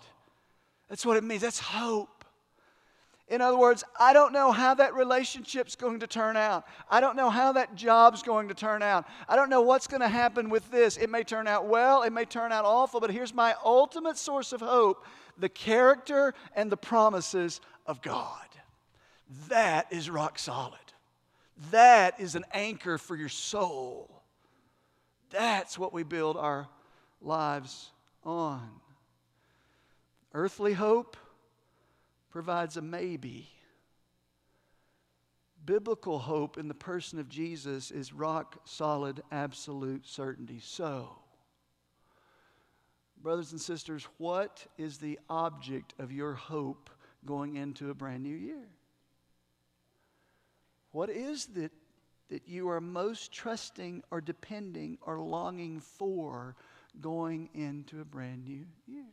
That's 0.88 1.06
what 1.06 1.18
it 1.18 1.26
means. 1.26 1.42
That's 1.42 1.60
hope. 1.60 2.15
In 3.28 3.42
other 3.42 3.58
words, 3.58 3.84
I 4.00 4.14
don't 4.14 4.34
know 4.34 4.52
how 4.52 4.76
that 4.76 4.94
relationship's 4.94 5.76
going 5.76 6.00
to 6.02 6.08
turn 6.08 6.38
out. 6.38 6.66
I 6.92 7.02
don't 7.02 7.16
know 7.16 7.32
how 7.32 7.54
that 7.54 7.76
job's 7.76 8.22
going 8.22 8.50
to 8.50 8.54
turn 8.54 8.84
out. 8.84 9.06
I 9.28 9.36
don't 9.36 9.50
know 9.50 9.62
what's 9.62 9.88
going 9.88 10.02
to 10.02 10.08
happen 10.08 10.50
with 10.50 10.70
this. 10.70 10.98
It 10.98 11.10
may 11.10 11.24
turn 11.24 11.48
out 11.48 11.66
well, 11.66 12.04
it 12.04 12.14
may 12.14 12.26
turn 12.26 12.52
out 12.52 12.66
awful, 12.66 13.00
but 13.00 13.10
here's 13.10 13.34
my 13.34 13.56
ultimate 13.64 14.18
source 14.18 14.54
of 14.54 14.62
hope 14.62 15.06
the 15.38 15.50
character 15.50 16.34
and 16.56 16.72
the 16.72 16.78
promises 16.78 17.62
of 17.86 18.02
God. 18.02 18.48
That 19.50 19.92
is 19.92 20.10
rock 20.10 20.38
solid. 20.38 20.80
That 21.72 22.20
is 22.20 22.36
an 22.36 22.46
anchor 22.54 22.98
for 22.98 23.16
your 23.16 23.30
soul. 23.30 24.24
That's 25.32 25.80
what 25.80 25.94
we 25.94 26.04
build 26.04 26.38
our 26.38 26.68
lives 27.22 27.92
on. 28.24 28.70
Earthly 30.34 30.74
hope 30.74 31.18
provides 32.36 32.76
a 32.76 32.82
maybe. 32.82 33.48
Biblical 35.66 36.20
hope 36.20 36.58
in 36.58 36.68
the 36.68 36.74
person 36.74 37.18
of 37.18 37.30
Jesus 37.30 37.92
is 37.92 38.12
rock 38.12 38.58
solid, 38.66 39.24
absolute 39.32 40.06
certainty. 40.06 40.60
So, 40.62 41.18
brothers 43.24 43.54
and 43.54 43.62
sisters, 43.62 44.06
what 44.18 44.68
is 44.78 44.98
the 44.98 45.18
object 45.30 45.94
of 45.98 46.12
your 46.12 46.34
hope 46.34 46.90
going 47.26 47.56
into 47.56 47.90
a 47.90 47.94
brand 47.94 48.24
new 48.24 48.36
year? 48.36 48.68
What 50.92 51.10
is 51.10 51.48
it 51.56 51.72
that 52.28 52.50
you 52.50 52.68
are 52.68 52.82
most 52.82 53.32
trusting 53.32 54.04
or 54.12 54.20
depending 54.20 54.98
or 55.04 55.22
longing 55.22 55.80
for 55.80 56.58
going 57.00 57.48
into 57.54 58.02
a 58.02 58.06
brand 58.06 58.44
new 58.44 58.66
year? 58.86 59.06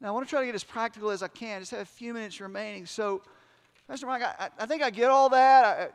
Now, 0.00 0.08
I 0.08 0.10
want 0.12 0.26
to 0.26 0.30
try 0.30 0.40
to 0.40 0.46
get 0.46 0.54
as 0.54 0.64
practical 0.64 1.10
as 1.10 1.22
I 1.22 1.28
can. 1.28 1.56
I 1.56 1.60
just 1.60 1.72
have 1.72 1.80
a 1.80 1.84
few 1.84 2.14
minutes 2.14 2.40
remaining. 2.40 2.86
So, 2.86 3.22
Pastor 3.88 4.06
Mike, 4.06 4.22
I, 4.22 4.48
I 4.58 4.66
think 4.66 4.82
I 4.82 4.90
get 4.90 5.10
all 5.10 5.28
that. 5.30 5.78
I, 5.78 5.88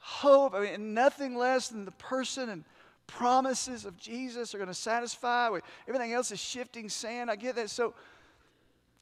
hope, 0.00 0.54
I 0.54 0.60
mean, 0.60 0.94
nothing 0.94 1.36
less 1.36 1.68
than 1.68 1.84
the 1.84 1.90
person 1.92 2.48
and 2.48 2.64
promises 3.06 3.84
of 3.84 3.96
Jesus 3.98 4.54
are 4.54 4.58
going 4.58 4.68
to 4.68 4.74
satisfy. 4.74 5.50
Everything 5.86 6.12
else 6.12 6.30
is 6.30 6.40
shifting 6.40 6.88
sand. 6.88 7.30
I 7.30 7.36
get 7.36 7.56
that. 7.56 7.70
So, 7.70 7.94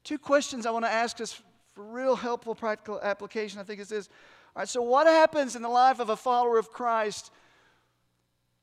two 0.03 0.17
questions 0.17 0.65
I 0.65 0.71
want 0.71 0.85
to 0.85 0.91
ask 0.91 1.21
us 1.21 1.41
for 1.73 1.83
real 1.83 2.15
helpful 2.15 2.53
practical 2.53 2.99
application, 3.01 3.59
I 3.59 3.63
think, 3.63 3.79
is 3.79 3.89
this. 3.89 4.09
All 4.55 4.61
right, 4.61 4.67
so 4.67 4.81
what 4.81 5.07
happens 5.07 5.55
in 5.55 5.61
the 5.61 5.69
life 5.69 5.99
of 5.99 6.09
a 6.09 6.17
follower 6.17 6.57
of 6.57 6.69
Christ 6.71 7.31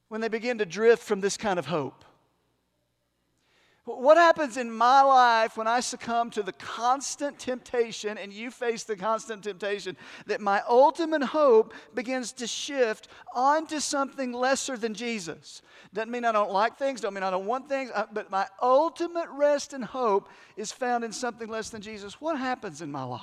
when 0.09 0.21
they 0.21 0.29
begin 0.29 0.59
to 0.59 0.67
drift 0.67 1.03
from 1.03 1.21
this 1.21 1.37
kind 1.37 1.59
of 1.59 1.67
hope? 1.67 2.05
What 3.87 4.17
happens 4.17 4.57
in 4.57 4.69
my 4.69 5.01
life 5.03 5.57
when 5.57 5.69
I 5.69 5.79
succumb 5.79 6.31
to 6.31 6.43
the 6.43 6.53
constant 6.53 7.39
temptation 7.39 8.19
and 8.19 8.33
you 8.33 8.51
face 8.51 8.83
the 8.83 8.97
constant 8.97 9.45
temptation 9.45 9.97
that 10.27 10.41
my 10.41 10.61
ultimate 10.69 11.23
hope 11.23 11.73
begins 11.95 12.33
to 12.33 12.49
shift 12.49 13.07
onto 13.33 13.79
something 13.79 14.33
lesser 14.33 14.77
than 14.77 14.93
Jesus? 14.93 15.63
Doesn't 15.95 16.11
mean 16.11 16.25
I 16.25 16.33
don't 16.33 16.51
like 16.51 16.77
things, 16.77 17.01
don't 17.01 17.15
mean 17.15 17.23
I 17.23 17.31
don't 17.31 17.47
want 17.47 17.69
things, 17.69 17.93
uh, 17.95 18.07
but 18.13 18.29
my 18.29 18.49
ultimate 18.61 19.29
rest 19.31 19.73
and 19.73 19.85
hope 19.85 20.31
is 20.57 20.73
found 20.73 21.05
in 21.05 21.13
something 21.13 21.49
less 21.49 21.71
than 21.71 21.81
Jesus. 21.81 22.21
What 22.21 22.37
happens 22.37 22.83
in 22.83 22.91
my 22.91 23.05
life? 23.05 23.23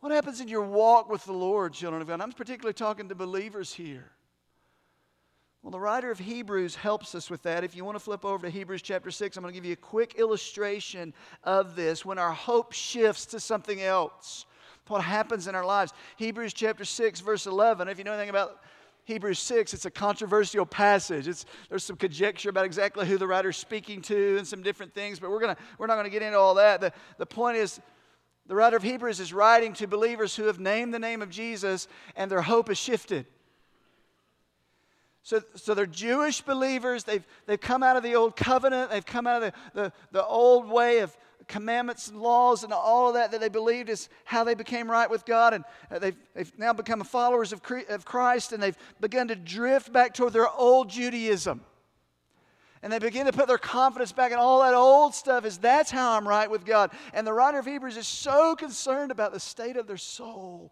What 0.00 0.12
happens 0.12 0.40
in 0.40 0.48
your 0.48 0.62
walk 0.62 1.10
with 1.10 1.26
the 1.26 1.32
Lord, 1.34 1.74
children 1.74 2.00
of 2.00 2.08
God? 2.08 2.22
I'm 2.22 2.32
particularly 2.32 2.72
talking 2.72 3.10
to 3.10 3.14
believers 3.14 3.74
here. 3.74 4.12
Well, 5.64 5.70
the 5.70 5.80
writer 5.80 6.10
of 6.10 6.18
Hebrews 6.18 6.74
helps 6.74 7.14
us 7.14 7.30
with 7.30 7.42
that. 7.44 7.64
If 7.64 7.74
you 7.74 7.86
want 7.86 7.94
to 7.94 8.04
flip 8.04 8.22
over 8.22 8.46
to 8.46 8.52
Hebrews 8.52 8.82
chapter 8.82 9.10
6, 9.10 9.34
I'm 9.34 9.42
going 9.42 9.50
to 9.50 9.56
give 9.56 9.64
you 9.64 9.72
a 9.72 9.76
quick 9.76 10.16
illustration 10.18 11.14
of 11.42 11.74
this 11.74 12.04
when 12.04 12.18
our 12.18 12.34
hope 12.34 12.74
shifts 12.74 13.24
to 13.24 13.40
something 13.40 13.80
else. 13.80 14.44
What 14.88 15.00
happens 15.00 15.48
in 15.48 15.54
our 15.54 15.64
lives. 15.64 15.94
Hebrews 16.18 16.52
chapter 16.52 16.84
6, 16.84 17.20
verse 17.20 17.46
11. 17.46 17.88
If 17.88 17.96
you 17.96 18.04
know 18.04 18.12
anything 18.12 18.28
about 18.28 18.60
Hebrews 19.04 19.38
6, 19.38 19.72
it's 19.72 19.86
a 19.86 19.90
controversial 19.90 20.66
passage. 20.66 21.26
It's, 21.26 21.46
there's 21.70 21.82
some 21.82 21.96
conjecture 21.96 22.50
about 22.50 22.66
exactly 22.66 23.06
who 23.06 23.16
the 23.16 23.26
writer's 23.26 23.56
speaking 23.56 24.02
to 24.02 24.36
and 24.36 24.46
some 24.46 24.62
different 24.62 24.92
things, 24.92 25.18
but 25.18 25.30
we're, 25.30 25.40
gonna, 25.40 25.56
we're 25.78 25.86
not 25.86 25.94
going 25.94 26.04
to 26.04 26.10
get 26.10 26.20
into 26.20 26.38
all 26.38 26.56
that. 26.56 26.82
The, 26.82 26.92
the 27.16 27.24
point 27.24 27.56
is, 27.56 27.80
the 28.46 28.54
writer 28.54 28.76
of 28.76 28.82
Hebrews 28.82 29.18
is 29.18 29.32
writing 29.32 29.72
to 29.74 29.88
believers 29.88 30.36
who 30.36 30.44
have 30.44 30.60
named 30.60 30.92
the 30.92 30.98
name 30.98 31.22
of 31.22 31.30
Jesus 31.30 31.88
and 32.16 32.30
their 32.30 32.42
hope 32.42 32.68
has 32.68 32.76
shifted. 32.76 33.24
So, 35.24 35.42
so 35.56 35.72
they're 35.72 35.86
Jewish 35.86 36.42
believers. 36.42 37.04
They've, 37.04 37.26
they've 37.46 37.60
come 37.60 37.82
out 37.82 37.96
of 37.96 38.02
the 38.02 38.14
old 38.14 38.36
covenant. 38.36 38.90
They've 38.90 39.04
come 39.04 39.26
out 39.26 39.42
of 39.42 39.52
the, 39.72 39.82
the, 39.82 39.92
the 40.12 40.24
old 40.24 40.68
way 40.68 40.98
of 40.98 41.16
commandments 41.48 42.08
and 42.08 42.20
laws 42.20 42.62
and 42.62 42.74
all 42.74 43.08
of 43.08 43.14
that 43.14 43.30
that 43.30 43.40
they 43.40 43.48
believed 43.48 43.88
is 43.88 44.10
how 44.24 44.44
they 44.44 44.54
became 44.54 44.88
right 44.90 45.08
with 45.08 45.24
God. 45.24 45.54
And 45.54 45.64
uh, 45.90 45.98
they've, 45.98 46.16
they've 46.34 46.52
now 46.58 46.74
become 46.74 47.02
followers 47.04 47.54
of, 47.54 47.62
of 47.88 48.04
Christ 48.04 48.52
and 48.52 48.62
they've 48.62 48.76
begun 49.00 49.28
to 49.28 49.34
drift 49.34 49.90
back 49.90 50.12
toward 50.12 50.34
their 50.34 50.48
old 50.48 50.90
Judaism. 50.90 51.62
And 52.82 52.92
they 52.92 52.98
begin 52.98 53.24
to 53.24 53.32
put 53.32 53.48
their 53.48 53.56
confidence 53.56 54.12
back 54.12 54.30
in 54.30 54.36
all 54.36 54.60
that 54.60 54.74
old 54.74 55.14
stuff 55.14 55.46
is 55.46 55.56
that's 55.56 55.90
how 55.90 56.18
I'm 56.18 56.28
right 56.28 56.50
with 56.50 56.66
God. 56.66 56.90
And 57.14 57.26
the 57.26 57.32
writer 57.32 57.58
of 57.58 57.64
Hebrews 57.64 57.96
is 57.96 58.06
so 58.06 58.54
concerned 58.54 59.10
about 59.10 59.32
the 59.32 59.40
state 59.40 59.78
of 59.78 59.86
their 59.86 59.96
soul 59.96 60.70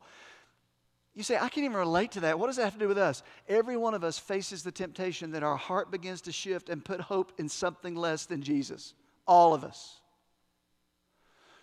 you 1.15 1.23
say, 1.23 1.37
I 1.37 1.49
can't 1.49 1.65
even 1.65 1.77
relate 1.77 2.13
to 2.13 2.21
that. 2.21 2.39
What 2.39 2.47
does 2.47 2.57
that 2.57 2.65
have 2.65 2.73
to 2.75 2.79
do 2.79 2.89
with 2.89 2.99
us? 2.99 3.23
Every 3.47 3.77
one 3.77 3.93
of 3.93 4.03
us 4.03 4.19
faces 4.19 4.63
the 4.63 4.73
temptation 4.73 5.33
that 5.33 5.43
our 5.43 5.57
heart 5.57 5.91
begins 5.91 6.23
to 6.23 6.33
shift 6.33 6.71
and 6.71 6.83
put 6.83 7.01
hope 7.01 7.33
in 7.39 7.49
something 7.51 7.95
less 7.95 8.25
than 8.25 8.43
Jesus. 8.43 8.95
All 9.27 9.53
of 9.53 9.63
us. 9.63 10.01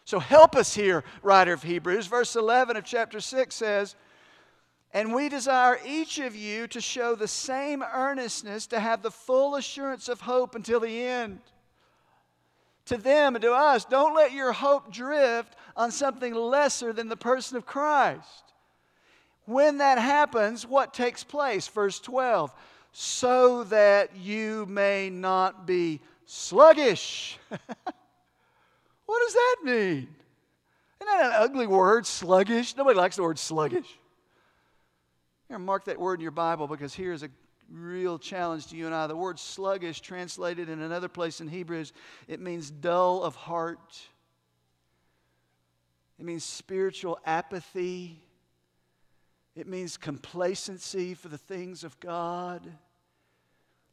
So 0.05 0.19
help 0.19 0.55
us 0.55 0.75
here, 0.75 1.03
writer 1.23 1.53
of 1.53 1.63
Hebrews. 1.63 2.07
Verse 2.07 2.35
11 2.35 2.77
of 2.77 2.83
chapter 2.83 3.19
6 3.19 3.55
says, 3.55 3.95
And 4.91 5.13
we 5.15 5.29
desire 5.29 5.79
each 5.85 6.19
of 6.19 6.35
you 6.35 6.67
to 6.67 6.81
show 6.81 7.15
the 7.15 7.27
same 7.27 7.83
earnestness 7.83 8.67
to 8.67 8.79
have 8.79 9.01
the 9.01 9.11
full 9.11 9.55
assurance 9.55 10.09
of 10.09 10.21
hope 10.21 10.53
until 10.53 10.79
the 10.79 11.03
end. 11.03 11.39
To 12.85 12.97
them 12.97 13.35
and 13.35 13.41
to 13.41 13.53
us, 13.53 13.85
don't 13.85 14.15
let 14.15 14.31
your 14.31 14.51
hope 14.51 14.91
drift 14.91 15.55
on 15.75 15.91
something 15.91 16.33
lesser 16.33 16.93
than 16.93 17.07
the 17.07 17.17
person 17.17 17.57
of 17.57 17.65
Christ. 17.65 18.48
When 19.49 19.79
that 19.79 19.97
happens, 19.97 20.67
what 20.67 20.93
takes 20.93 21.23
place? 21.23 21.67
Verse 21.67 21.99
12 21.99 22.53
so 22.91 23.63
that 23.65 24.15
you 24.15 24.65
may 24.67 25.09
not 25.09 25.65
be 25.65 26.01
sluggish. 26.25 27.37
what 27.49 29.19
does 29.19 29.33
that 29.33 29.55
mean? 29.63 30.07
Isn't 31.01 31.17
that 31.17 31.25
an 31.25 31.31
ugly 31.33 31.67
word, 31.67 32.05
sluggish? 32.05 32.75
Nobody 32.75 32.97
likes 32.97 33.15
the 33.15 33.23
word 33.23 33.39
sluggish. 33.39 33.87
Here, 35.47 35.59
mark 35.59 35.85
that 35.85 35.99
word 35.99 36.19
in 36.19 36.21
your 36.21 36.31
Bible 36.31 36.67
because 36.67 36.93
here 36.93 37.13
is 37.13 37.23
a 37.23 37.29
real 37.71 38.19
challenge 38.19 38.67
to 38.67 38.75
you 38.75 38.85
and 38.85 38.93
I. 38.93 39.07
The 39.07 39.15
word 39.15 39.39
sluggish, 39.39 40.01
translated 40.01 40.69
in 40.69 40.81
another 40.81 41.07
place 41.07 41.41
in 41.41 41.47
Hebrews, 41.47 41.93
it 42.27 42.39
means 42.39 42.69
dull 42.69 43.23
of 43.23 43.35
heart. 43.35 43.99
It 46.19 46.25
means 46.25 46.43
spiritual 46.43 47.17
apathy. 47.25 48.21
It 49.55 49.67
means 49.67 49.97
complacency 49.97 51.13
for 51.13 51.27
the 51.27 51.37
things 51.37 51.83
of 51.83 51.99
God. 51.99 52.71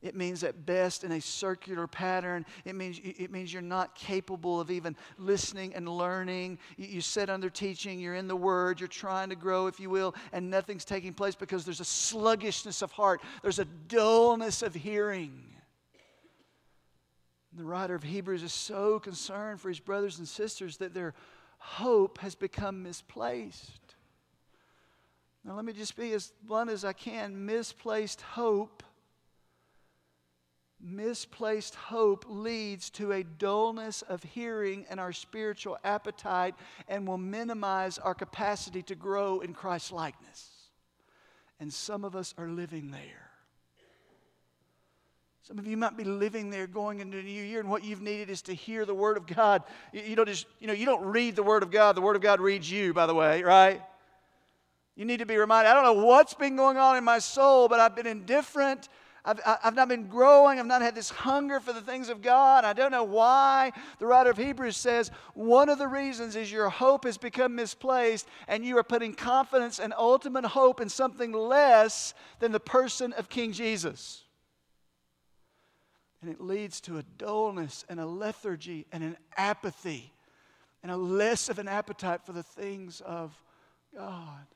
It 0.02 0.14
means 0.14 0.44
at 0.44 0.66
best 0.66 1.04
in 1.04 1.12
a 1.12 1.20
circular 1.20 1.86
pattern. 1.86 2.44
It 2.64 2.74
means, 2.74 3.00
it 3.02 3.32
means 3.32 3.52
you're 3.52 3.62
not 3.62 3.94
capable 3.94 4.60
of 4.60 4.70
even 4.70 4.94
listening 5.18 5.74
and 5.74 5.88
learning. 5.88 6.58
You, 6.76 6.86
you 6.86 7.00
sit 7.00 7.30
under 7.30 7.48
teaching, 7.48 7.98
you're 7.98 8.14
in 8.14 8.28
the 8.28 8.36
Word, 8.36 8.78
you're 8.78 8.88
trying 8.88 9.30
to 9.30 9.36
grow, 9.36 9.66
if 9.66 9.80
you 9.80 9.88
will, 9.88 10.14
and 10.32 10.50
nothing's 10.50 10.84
taking 10.84 11.14
place 11.14 11.34
because 11.34 11.64
there's 11.64 11.80
a 11.80 11.84
sluggishness 11.84 12.82
of 12.82 12.92
heart, 12.92 13.22
there's 13.42 13.58
a 13.58 13.64
dullness 13.64 14.62
of 14.62 14.74
hearing. 14.74 15.42
The 17.54 17.64
writer 17.64 17.94
of 17.94 18.02
Hebrews 18.02 18.42
is 18.42 18.52
so 18.52 19.00
concerned 19.00 19.62
for 19.62 19.70
his 19.70 19.80
brothers 19.80 20.18
and 20.18 20.28
sisters 20.28 20.76
that 20.76 20.92
their 20.92 21.14
hope 21.58 22.18
has 22.18 22.34
become 22.34 22.82
misplaced. 22.82 23.85
Now, 25.46 25.54
let 25.54 25.64
me 25.64 25.72
just 25.72 25.96
be 25.96 26.12
as 26.12 26.32
blunt 26.42 26.70
as 26.70 26.84
I 26.84 26.92
can. 26.92 27.46
Misplaced 27.46 28.20
hope 28.20 28.82
misplaced 30.80 31.74
hope 31.74 32.24
leads 32.28 32.90
to 32.90 33.12
a 33.12 33.24
dullness 33.24 34.02
of 34.02 34.22
hearing 34.22 34.86
and 34.90 35.00
our 35.00 35.12
spiritual 35.12 35.78
appetite 35.84 36.54
and 36.88 37.06
will 37.06 37.18
minimize 37.18 37.98
our 37.98 38.14
capacity 38.14 38.82
to 38.82 38.94
grow 38.94 39.40
in 39.40 39.54
Christ's 39.54 39.92
likeness. 39.92 40.50
And 41.58 41.72
some 41.72 42.04
of 42.04 42.14
us 42.14 42.34
are 42.36 42.48
living 42.48 42.90
there. 42.90 43.30
Some 45.42 45.58
of 45.58 45.66
you 45.66 45.76
might 45.76 45.96
be 45.96 46.04
living 46.04 46.50
there 46.50 46.66
going 46.66 46.98
into 46.98 47.18
a 47.18 47.22
new 47.22 47.42
year, 47.42 47.60
and 47.60 47.70
what 47.70 47.84
you've 47.84 48.02
needed 48.02 48.30
is 48.30 48.42
to 48.42 48.54
hear 48.54 48.84
the 48.84 48.94
Word 48.94 49.16
of 49.16 49.28
God. 49.28 49.62
You 49.92 50.16
don't 50.16 50.28
just, 50.28 50.46
you 50.58 50.66
know, 50.66 50.72
you 50.72 50.84
don't 50.84 51.04
read 51.04 51.36
the 51.36 51.44
Word 51.44 51.62
of 51.62 51.70
God, 51.70 51.96
the 51.96 52.00
Word 52.00 52.16
of 52.16 52.22
God 52.22 52.40
reads 52.40 52.68
you, 52.68 52.92
by 52.92 53.06
the 53.06 53.14
way, 53.14 53.44
right? 53.44 53.80
You 54.96 55.04
need 55.04 55.18
to 55.18 55.26
be 55.26 55.36
reminded. 55.36 55.70
I 55.70 55.74
don't 55.74 55.84
know 55.84 56.04
what's 56.04 56.34
been 56.34 56.56
going 56.56 56.78
on 56.78 56.96
in 56.96 57.04
my 57.04 57.18
soul, 57.18 57.68
but 57.68 57.78
I've 57.78 57.94
been 57.94 58.06
indifferent 58.06 58.88
I've, 59.26 59.40
I've 59.44 59.74
not 59.74 59.88
been 59.88 60.06
growing. 60.06 60.60
I've 60.60 60.66
not 60.66 60.82
had 60.82 60.94
this 60.94 61.10
hunger 61.10 61.58
for 61.58 61.72
the 61.72 61.80
things 61.80 62.08
of 62.08 62.22
God. 62.22 62.64
I 62.64 62.72
don't 62.72 62.92
know 62.92 63.02
why. 63.02 63.72
The 63.98 64.06
writer 64.06 64.30
of 64.30 64.38
Hebrews 64.38 64.76
says 64.76 65.10
one 65.34 65.68
of 65.68 65.78
the 65.78 65.88
reasons 65.88 66.36
is 66.36 66.50
your 66.50 66.70
hope 66.70 67.04
has 67.04 67.18
become 67.18 67.56
misplaced 67.56 68.28
and 68.46 68.64
you 68.64 68.78
are 68.78 68.84
putting 68.84 69.12
confidence 69.12 69.80
and 69.80 69.92
ultimate 69.98 70.44
hope 70.44 70.80
in 70.80 70.88
something 70.88 71.32
less 71.32 72.14
than 72.38 72.52
the 72.52 72.60
person 72.60 73.12
of 73.14 73.28
King 73.28 73.52
Jesus. 73.52 74.22
And 76.22 76.30
it 76.30 76.40
leads 76.40 76.80
to 76.82 76.98
a 76.98 77.02
dullness 77.02 77.84
and 77.88 77.98
a 77.98 78.06
lethargy 78.06 78.86
and 78.92 79.02
an 79.02 79.16
apathy 79.36 80.12
and 80.84 80.92
a 80.92 80.96
less 80.96 81.48
of 81.48 81.58
an 81.58 81.66
appetite 81.66 82.24
for 82.24 82.32
the 82.32 82.44
things 82.44 83.00
of 83.00 83.34
God. 83.92 84.46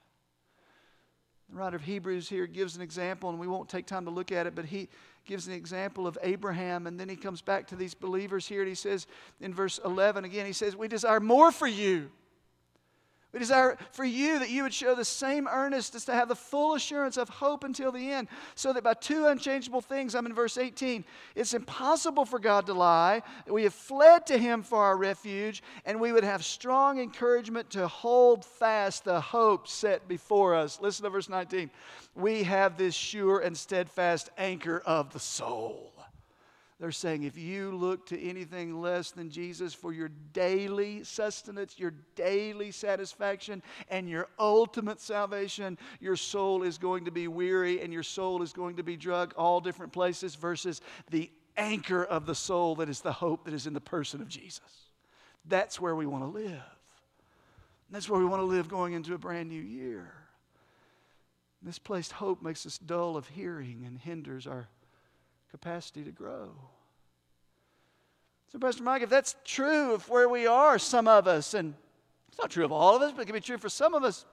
The 1.51 1.57
writer 1.57 1.77
of 1.77 1.83
Hebrews 1.83 2.29
here 2.29 2.47
gives 2.47 2.77
an 2.77 2.83
example, 2.83 3.29
and 3.29 3.39
we 3.39 3.49
won't 3.49 3.69
take 3.69 3.87
time 3.87 4.05
to 4.05 4.11
look 4.11 4.31
at 4.31 4.47
it, 4.47 4.55
but 4.55 4.65
he 4.65 4.89
gives 5.25 5.49
an 5.49 5.53
example 5.53 6.07
of 6.07 6.17
Abraham, 6.23 6.87
and 6.87 6.99
then 6.99 7.09
he 7.09 7.17
comes 7.17 7.43
back 7.43 7.67
to 7.69 7.77
these 7.77 7.93
believers 7.93 8.47
here, 8.47 8.61
and 8.61 8.69
he 8.69 8.75
says 8.75 9.09
in 9.41 9.53
verse 9.53 9.81
11 9.85 10.25
again, 10.25 10.47
he 10.47 10.53
says, 10.53 10.77
We 10.77 10.87
desire 10.87 11.19
more 11.19 11.51
for 11.51 11.67
you 11.67 12.11
we 13.33 13.39
desire 13.39 13.79
for 13.93 14.05
you 14.05 14.39
that 14.41 14.51
you 14.51 14.65
would 14.65 14.75
show 14.75 14.95
the 14.95 15.05
same 15.05 15.47
earnestness 15.47 16.05
to 16.07 16.13
have 16.13 16.29
the 16.29 16.35
full 16.35 16.75
assurance 16.75 17.17
of 17.17 17.29
hope 17.29 17.63
until 17.63 17.93
the 17.93 18.11
end, 18.11 18.29
so 18.55 18.73
that 18.73 18.83
by 18.83 18.95
two 18.95 19.27
unchangeable 19.27 19.81
things, 19.81 20.15
I'm 20.15 20.27
in 20.27 20.35
verse 20.35 20.59
18, 20.59 21.05
it's 21.37 21.55
impossible 21.55 22.25
for 22.25 22.39
God 22.39 22.67
to 22.67 22.75
lie. 22.75 23.23
We 23.47 23.63
have 23.63 23.75
fled 23.75 24.27
to 24.27 24.39
Him 24.39 24.63
for 24.63 24.79
our 24.79 24.97
refuge, 24.97 25.63
and 25.85 26.01
we 26.01 26.13
would 26.13 26.25
have 26.25 26.45
strong 26.45 26.99
encouragement 26.99 27.71
to 27.71 27.87
hold 27.87 28.45
fast 28.45 29.05
the 29.05 29.21
hope 29.21 29.69
set 29.69 30.09
before 30.09 30.55
us. 30.55 30.81
Listen 30.81 31.05
to 31.05 31.11
verse 31.11 31.29
19. 31.29 31.71
We 32.17 32.43
have 32.43 32.77
this 32.77 32.95
sure 32.95 33.39
and 33.39 33.57
steadfast 33.57 34.31
anchor 34.37 34.83
of 34.85 35.13
the 35.13 35.21
soul. 35.21 35.93
They're 36.81 36.93
saying 36.93 37.25
if 37.25 37.37
you 37.37 37.73
look 37.73 38.07
to 38.07 38.19
anything 38.19 38.81
less 38.81 39.11
than 39.11 39.29
Jesus 39.29 39.75
for 39.75 39.93
your 39.93 40.09
daily 40.33 41.05
sustenance, 41.05 41.79
your 41.79 41.93
daily 42.15 42.71
satisfaction, 42.71 43.63
and 43.91 44.09
your 44.09 44.29
ultimate 44.39 44.99
salvation, 44.99 45.77
your 46.01 46.17
soul 46.17 46.63
is 46.63 46.79
going 46.79 47.05
to 47.05 47.11
be 47.11 47.29
weary 47.29 47.83
and 47.83 47.93
your 47.93 48.03
soul 48.03 48.41
is 48.41 48.55
going 48.55 48.77
to 48.77 48.83
be 48.83 48.97
drug 48.97 49.35
all 49.37 49.61
different 49.61 49.93
places 49.93 50.37
versus 50.37 50.81
the 51.11 51.31
anchor 51.59 52.03
of 52.03 52.25
the 52.25 52.35
soul 52.35 52.77
that 52.77 52.89
is 52.89 53.03
the 53.03 53.13
hope 53.13 53.45
that 53.45 53.53
is 53.53 53.67
in 53.67 53.75
the 53.75 53.81
person 53.81 54.23
of 54.23 54.29
Jesus. 54.29 54.89
That's 55.45 55.79
where 55.79 55.95
we 55.95 56.07
want 56.07 56.25
to 56.25 56.31
live. 56.31 56.63
That's 57.91 58.09
where 58.09 58.21
we 58.21 58.27
want 58.27 58.41
to 58.41 58.47
live 58.47 58.69
going 58.69 58.95
into 58.95 59.13
a 59.13 59.19
brand 59.19 59.51
new 59.51 59.61
year. 59.61 60.15
Misplaced 61.63 62.13
hope 62.13 62.41
makes 62.41 62.65
us 62.65 62.79
dull 62.79 63.19
of 63.19 63.29
hearing 63.29 63.85
and 63.87 63.99
hinders 63.99 64.47
our 64.47 64.69
capacity 65.51 66.05
to 66.05 66.11
grow. 66.11 66.51
So, 68.53 68.59
Pastor 68.59 68.83
Mike, 68.83 69.03
if 69.03 69.11
that's 69.11 69.37
true 69.45 69.93
of 69.93 70.09
where 70.09 70.29
we 70.29 70.47
are, 70.47 70.79
some 70.79 71.07
of 71.07 71.29
us, 71.29 71.55
and 71.55 71.75
it's 72.29 72.39
not 72.39 72.51
true 72.51 72.65
of 72.65 72.73
all 72.73 72.97
of 72.97 73.03
us, 73.03 73.13
but 73.13 73.23
it 73.23 73.25
can 73.27 73.35
be 73.35 73.41
true 73.41 73.59
for 73.59 73.69
some 73.69 73.95
of 73.95 74.03
us, 74.03 74.25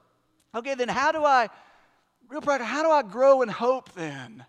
okay, 0.55 0.73
then 0.73 0.89
how 0.89 1.11
do 1.11 1.23
I, 1.23 1.49
real 2.27 2.41
practical, 2.41 2.65
how 2.67 2.83
do 2.83 2.89
I 2.89 3.03
grow 3.03 3.41
in 3.41 3.49
hope 3.49 3.93
then? 3.93 4.43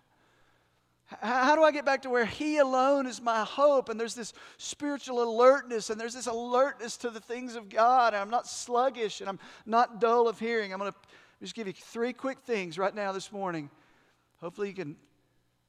How 1.21 1.55
do 1.55 1.63
I 1.63 1.71
get 1.71 1.85
back 1.85 2.03
to 2.03 2.09
where 2.09 2.25
He 2.25 2.57
alone 2.57 3.07
is 3.07 3.19
my 3.19 3.43
hope? 3.43 3.89
And 3.89 3.99
there's 3.99 4.13
this 4.13 4.33
spiritual 4.57 5.23
alertness, 5.23 5.89
and 5.89 5.99
there's 5.99 6.13
this 6.13 6.27
alertness 6.27 6.97
to 6.97 7.09
the 7.09 7.19
things 7.19 7.55
of 7.55 7.67
God. 7.67 8.13
And 8.13 8.21
I'm 8.21 8.29
not 8.29 8.47
sluggish, 8.47 9.19
and 9.19 9.27
I'm 9.27 9.39
not 9.65 9.99
dull 9.99 10.27
of 10.27 10.39
hearing. 10.39 10.71
I'm 10.71 10.77
going 10.77 10.91
to 10.91 10.97
just 11.41 11.55
give 11.55 11.65
you 11.65 11.73
three 11.73 12.13
quick 12.13 12.39
things 12.39 12.77
right 12.77 12.93
now 12.93 13.11
this 13.11 13.31
morning. 13.31 13.71
Hopefully, 14.39 14.67
you 14.67 14.75
can 14.75 14.95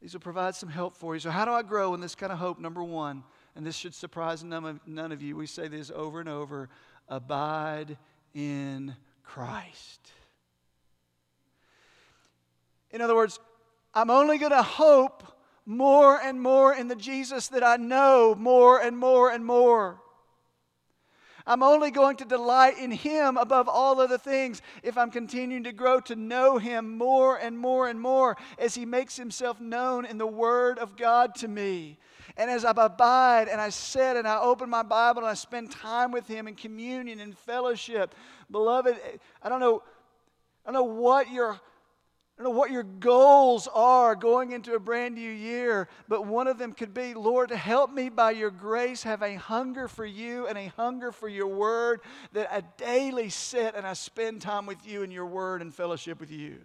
these 0.00 0.14
will 0.14 0.20
provide 0.20 0.54
some 0.54 0.68
help 0.68 0.96
for 0.96 1.14
you. 1.14 1.20
So, 1.20 1.30
how 1.30 1.44
do 1.44 1.52
I 1.52 1.62
grow 1.62 1.94
in 1.94 2.00
this 2.00 2.14
kind 2.14 2.32
of 2.32 2.38
hope? 2.38 2.58
Number 2.58 2.82
one, 2.82 3.22
and 3.54 3.66
this 3.66 3.76
should 3.76 3.94
surprise 3.94 4.42
none 4.42 4.64
of, 4.64 4.80
none 4.86 5.12
of 5.12 5.20
you, 5.20 5.36
we 5.36 5.46
say 5.46 5.68
this 5.68 5.90
over 5.94 6.20
and 6.20 6.28
over 6.28 6.68
abide 7.08 7.98
in 8.34 8.96
Christ. 9.22 10.12
In 12.90 13.00
other 13.00 13.14
words, 13.14 13.38
I'm 13.94 14.10
only 14.10 14.38
going 14.38 14.52
to 14.52 14.62
hope 14.62 15.24
more 15.66 16.20
and 16.20 16.40
more 16.40 16.74
in 16.74 16.88
the 16.88 16.96
Jesus 16.96 17.48
that 17.48 17.62
I 17.62 17.76
know 17.76 18.34
more 18.34 18.80
and 18.80 18.96
more 18.96 19.30
and 19.30 19.44
more. 19.44 20.00
I'm 21.46 21.62
only 21.62 21.90
going 21.90 22.16
to 22.16 22.24
delight 22.24 22.78
in 22.78 22.90
Him 22.90 23.36
above 23.36 23.68
all 23.68 24.00
other 24.00 24.18
things 24.18 24.62
if 24.82 24.96
I'm 24.98 25.10
continuing 25.10 25.64
to 25.64 25.72
grow 25.72 26.00
to 26.00 26.16
know 26.16 26.58
Him 26.58 26.96
more 26.96 27.36
and 27.36 27.58
more 27.58 27.88
and 27.88 28.00
more 28.00 28.36
as 28.58 28.74
He 28.74 28.84
makes 28.84 29.16
Himself 29.16 29.60
known 29.60 30.04
in 30.04 30.18
the 30.18 30.26
Word 30.26 30.78
of 30.78 30.96
God 30.96 31.34
to 31.36 31.48
me. 31.48 31.98
And 32.36 32.50
as 32.50 32.64
I 32.64 32.70
abide 32.70 33.48
and 33.48 33.60
I 33.60 33.70
sit 33.70 34.16
and 34.16 34.26
I 34.26 34.38
open 34.38 34.70
my 34.70 34.82
Bible 34.82 35.22
and 35.22 35.30
I 35.30 35.34
spend 35.34 35.70
time 35.70 36.12
with 36.12 36.26
Him 36.26 36.46
in 36.48 36.54
communion 36.54 37.20
and 37.20 37.36
fellowship, 37.36 38.14
beloved, 38.50 38.96
I 39.42 39.48
don't 39.48 39.60
know, 39.60 39.82
I 40.64 40.72
don't 40.72 40.74
know 40.74 40.94
what 40.94 41.30
your 41.30 41.60
I 42.40 42.42
don't 42.42 42.54
know 42.54 42.58
what 42.58 42.70
your 42.70 42.84
goals 42.84 43.68
are 43.74 44.16
going 44.16 44.52
into 44.52 44.72
a 44.72 44.80
brand 44.80 45.14
new 45.14 45.30
year, 45.30 45.88
but 46.08 46.24
one 46.24 46.48
of 46.48 46.56
them 46.56 46.72
could 46.72 46.94
be 46.94 47.12
Lord, 47.12 47.50
help 47.50 47.92
me 47.92 48.08
by 48.08 48.30
your 48.30 48.50
grace 48.50 49.02
have 49.02 49.20
a 49.20 49.34
hunger 49.34 49.88
for 49.88 50.06
you 50.06 50.46
and 50.46 50.56
a 50.56 50.68
hunger 50.68 51.12
for 51.12 51.28
your 51.28 51.48
word 51.48 52.00
that 52.32 52.50
I 52.50 52.62
daily 52.78 53.28
sit 53.28 53.74
and 53.74 53.86
I 53.86 53.92
spend 53.92 54.40
time 54.40 54.64
with 54.64 54.78
you 54.86 55.02
and 55.02 55.12
your 55.12 55.26
word 55.26 55.60
and 55.60 55.74
fellowship 55.74 56.18
with 56.18 56.30
you. 56.30 56.56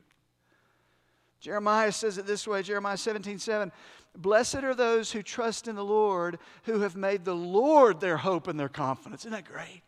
Jeremiah 1.41 1.91
says 1.91 2.17
it 2.17 2.25
this 2.25 2.47
way 2.47 2.63
Jeremiah 2.63 2.95
17 2.95 3.38
7. 3.38 3.69
Blessed 4.15 4.63
are 4.63 4.75
those 4.75 5.11
who 5.11 5.21
trust 5.21 5.67
in 5.67 5.75
the 5.75 5.83
Lord, 5.83 6.39
who 6.63 6.79
have 6.79 6.95
made 6.95 7.25
the 7.25 7.35
Lord 7.35 7.99
their 7.99 8.15
hope 8.15 8.47
and 8.47 8.57
their 8.57 8.69
confidence. 8.69 9.23
Isn't 9.23 9.33
that 9.33 9.43
great? 9.43 9.81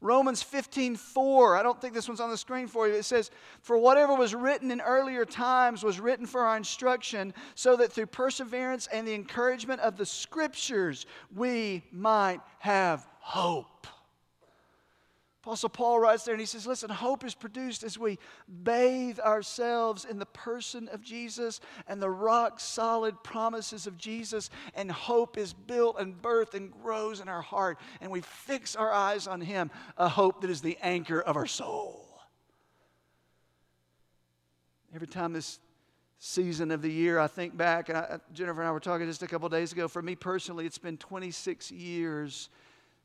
Romans 0.00 0.42
15, 0.42 0.96
4. 0.96 1.56
I 1.56 1.62
don't 1.62 1.80
think 1.80 1.94
this 1.94 2.08
one's 2.08 2.20
on 2.20 2.30
the 2.30 2.36
screen 2.36 2.66
for 2.66 2.88
you. 2.88 2.94
It 2.94 3.04
says, 3.04 3.30
For 3.60 3.76
whatever 3.76 4.14
was 4.14 4.34
written 4.34 4.70
in 4.70 4.80
earlier 4.80 5.24
times 5.24 5.82
was 5.82 6.00
written 6.00 6.26
for 6.26 6.42
our 6.42 6.56
instruction, 6.56 7.34
so 7.54 7.76
that 7.76 7.92
through 7.92 8.06
perseverance 8.06 8.88
and 8.92 9.06
the 9.06 9.14
encouragement 9.14 9.80
of 9.80 9.96
the 9.96 10.06
scriptures 10.06 11.06
we 11.34 11.82
might 11.92 12.40
have 12.58 13.06
hope. 13.18 13.86
Apostle 15.42 15.70
Paul 15.70 16.00
writes 16.00 16.24
there 16.24 16.34
and 16.34 16.40
he 16.40 16.46
says, 16.46 16.66
Listen, 16.66 16.90
hope 16.90 17.24
is 17.24 17.34
produced 17.34 17.82
as 17.82 17.98
we 17.98 18.18
bathe 18.62 19.18
ourselves 19.20 20.04
in 20.04 20.18
the 20.18 20.26
person 20.26 20.86
of 20.88 21.00
Jesus 21.00 21.60
and 21.86 22.00
the 22.00 22.10
rock 22.10 22.60
solid 22.60 23.22
promises 23.24 23.86
of 23.86 23.96
Jesus, 23.96 24.50
and 24.74 24.90
hope 24.90 25.38
is 25.38 25.54
built 25.54 25.98
and 25.98 26.20
birthed 26.20 26.52
and 26.52 26.70
grows 26.82 27.20
in 27.20 27.28
our 27.28 27.40
heart, 27.40 27.78
and 28.02 28.10
we 28.12 28.20
fix 28.20 28.76
our 28.76 28.92
eyes 28.92 29.26
on 29.26 29.40
Him, 29.40 29.70
a 29.96 30.10
hope 30.10 30.42
that 30.42 30.50
is 30.50 30.60
the 30.60 30.76
anchor 30.82 31.22
of 31.22 31.36
our 31.36 31.46
soul. 31.46 32.20
Every 34.94 35.06
time 35.06 35.32
this 35.32 35.58
season 36.18 36.70
of 36.70 36.82
the 36.82 36.90
year, 36.90 37.18
I 37.18 37.28
think 37.28 37.56
back, 37.56 37.88
and 37.88 37.96
I, 37.96 38.18
Jennifer 38.34 38.60
and 38.60 38.68
I 38.68 38.72
were 38.72 38.80
talking 38.80 39.06
just 39.06 39.22
a 39.22 39.26
couple 39.26 39.48
days 39.48 39.72
ago. 39.72 39.88
For 39.88 40.02
me 40.02 40.16
personally, 40.16 40.66
it's 40.66 40.76
been 40.76 40.98
26 40.98 41.70
years 41.70 42.50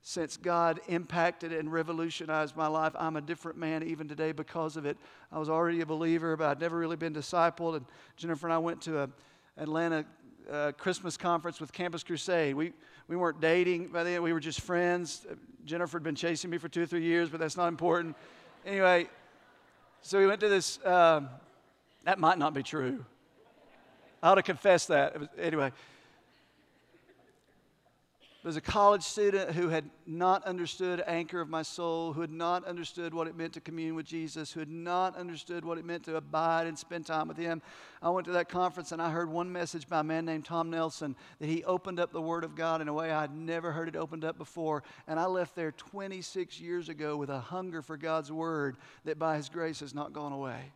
since 0.07 0.37
God 0.37 0.79
impacted 0.87 1.51
and 1.51 1.73
revolutionized 1.73 2.55
my 2.55 2.67
life. 2.67 2.93
I'm 2.95 3.15
a 3.15 3.21
different 3.21 3.57
man 3.57 3.81
even 3.81 4.07
today 4.07 4.33
because 4.33 4.77
of 4.77 4.85
it. 4.85 4.97
I 5.31 5.39
was 5.39 5.49
already 5.49 5.81
a 5.81 5.85
believer, 5.85 6.37
but 6.37 6.45
I'd 6.45 6.61
never 6.61 6.77
really 6.77 6.95
been 6.95 7.11
discipled. 7.11 7.75
And 7.77 7.85
Jennifer 8.15 8.45
and 8.45 8.53
I 8.53 8.59
went 8.59 8.83
to 8.83 8.99
a 8.99 9.09
Atlanta 9.57 10.05
uh, 10.51 10.73
Christmas 10.77 11.17
conference 11.17 11.59
with 11.59 11.73
Campus 11.73 12.03
Crusade. 12.03 12.53
We, 12.53 12.71
we 13.07 13.15
weren't 13.15 13.41
dating 13.41 13.87
by 13.87 14.03
then, 14.03 14.21
we 14.21 14.31
were 14.31 14.39
just 14.39 14.61
friends. 14.61 15.25
Jennifer 15.65 15.97
had 15.97 16.03
been 16.03 16.13
chasing 16.13 16.51
me 16.51 16.59
for 16.59 16.69
two 16.69 16.83
or 16.83 16.85
three 16.85 17.01
years, 17.01 17.29
but 17.29 17.39
that's 17.39 17.57
not 17.57 17.67
important. 17.67 18.15
Anyway, 18.63 19.09
so 20.03 20.19
we 20.19 20.27
went 20.27 20.39
to 20.41 20.49
this. 20.49 20.77
Um, 20.85 21.29
that 22.03 22.19
might 22.19 22.37
not 22.37 22.53
be 22.53 22.61
true. 22.61 23.03
I 24.21 24.29
ought 24.29 24.35
to 24.35 24.43
confess 24.43 24.85
that. 24.85 25.19
Was, 25.19 25.29
anyway, 25.39 25.71
was 28.45 28.57
a 28.57 28.61
college 28.61 29.01
student 29.01 29.49
who 29.51 29.69
had 29.69 29.89
not 30.05 30.43
understood 30.45 31.03
anchor 31.07 31.41
of 31.41 31.49
my 31.49 31.63
soul, 31.63 32.13
who 32.13 32.21
had 32.21 32.29
not 32.29 32.63
understood 32.65 33.11
what 33.11 33.25
it 33.27 33.35
meant 33.35 33.53
to 33.53 33.59
commune 33.59 33.95
with 33.95 34.05
Jesus, 34.05 34.51
who 34.51 34.59
had 34.59 34.69
not 34.69 35.17
understood 35.17 35.65
what 35.65 35.79
it 35.79 35.83
meant 35.83 36.03
to 36.03 36.15
abide 36.15 36.67
and 36.67 36.77
spend 36.77 37.07
time 37.07 37.27
with 37.27 37.37
Him. 37.37 37.59
I 38.03 38.11
went 38.11 38.25
to 38.25 38.33
that 38.33 38.47
conference 38.47 38.91
and 38.91 39.01
I 39.01 39.09
heard 39.09 39.31
one 39.31 39.51
message 39.51 39.89
by 39.89 40.01
a 40.01 40.03
man 40.03 40.25
named 40.25 40.45
Tom 40.45 40.69
Nelson 40.69 41.15
that 41.39 41.49
he 41.49 41.63
opened 41.63 41.99
up 41.99 42.11
the 42.11 42.21
Word 42.21 42.43
of 42.43 42.55
God 42.55 42.81
in 42.81 42.87
a 42.87 42.93
way 42.93 43.09
I'd 43.09 43.33
never 43.35 43.71
heard 43.71 43.87
it 43.87 43.95
opened 43.95 44.23
up 44.23 44.37
before. 44.37 44.83
And 45.07 45.19
I 45.19 45.25
left 45.25 45.55
there 45.55 45.71
26 45.71 46.61
years 46.61 46.87
ago 46.87 47.17
with 47.17 47.31
a 47.31 47.39
hunger 47.39 47.81
for 47.81 47.97
God's 47.97 48.31
Word 48.31 48.77
that 49.05 49.17
by 49.17 49.37
His 49.37 49.49
grace 49.49 49.79
has 49.79 49.95
not 49.95 50.13
gone 50.13 50.33
away. 50.33 50.71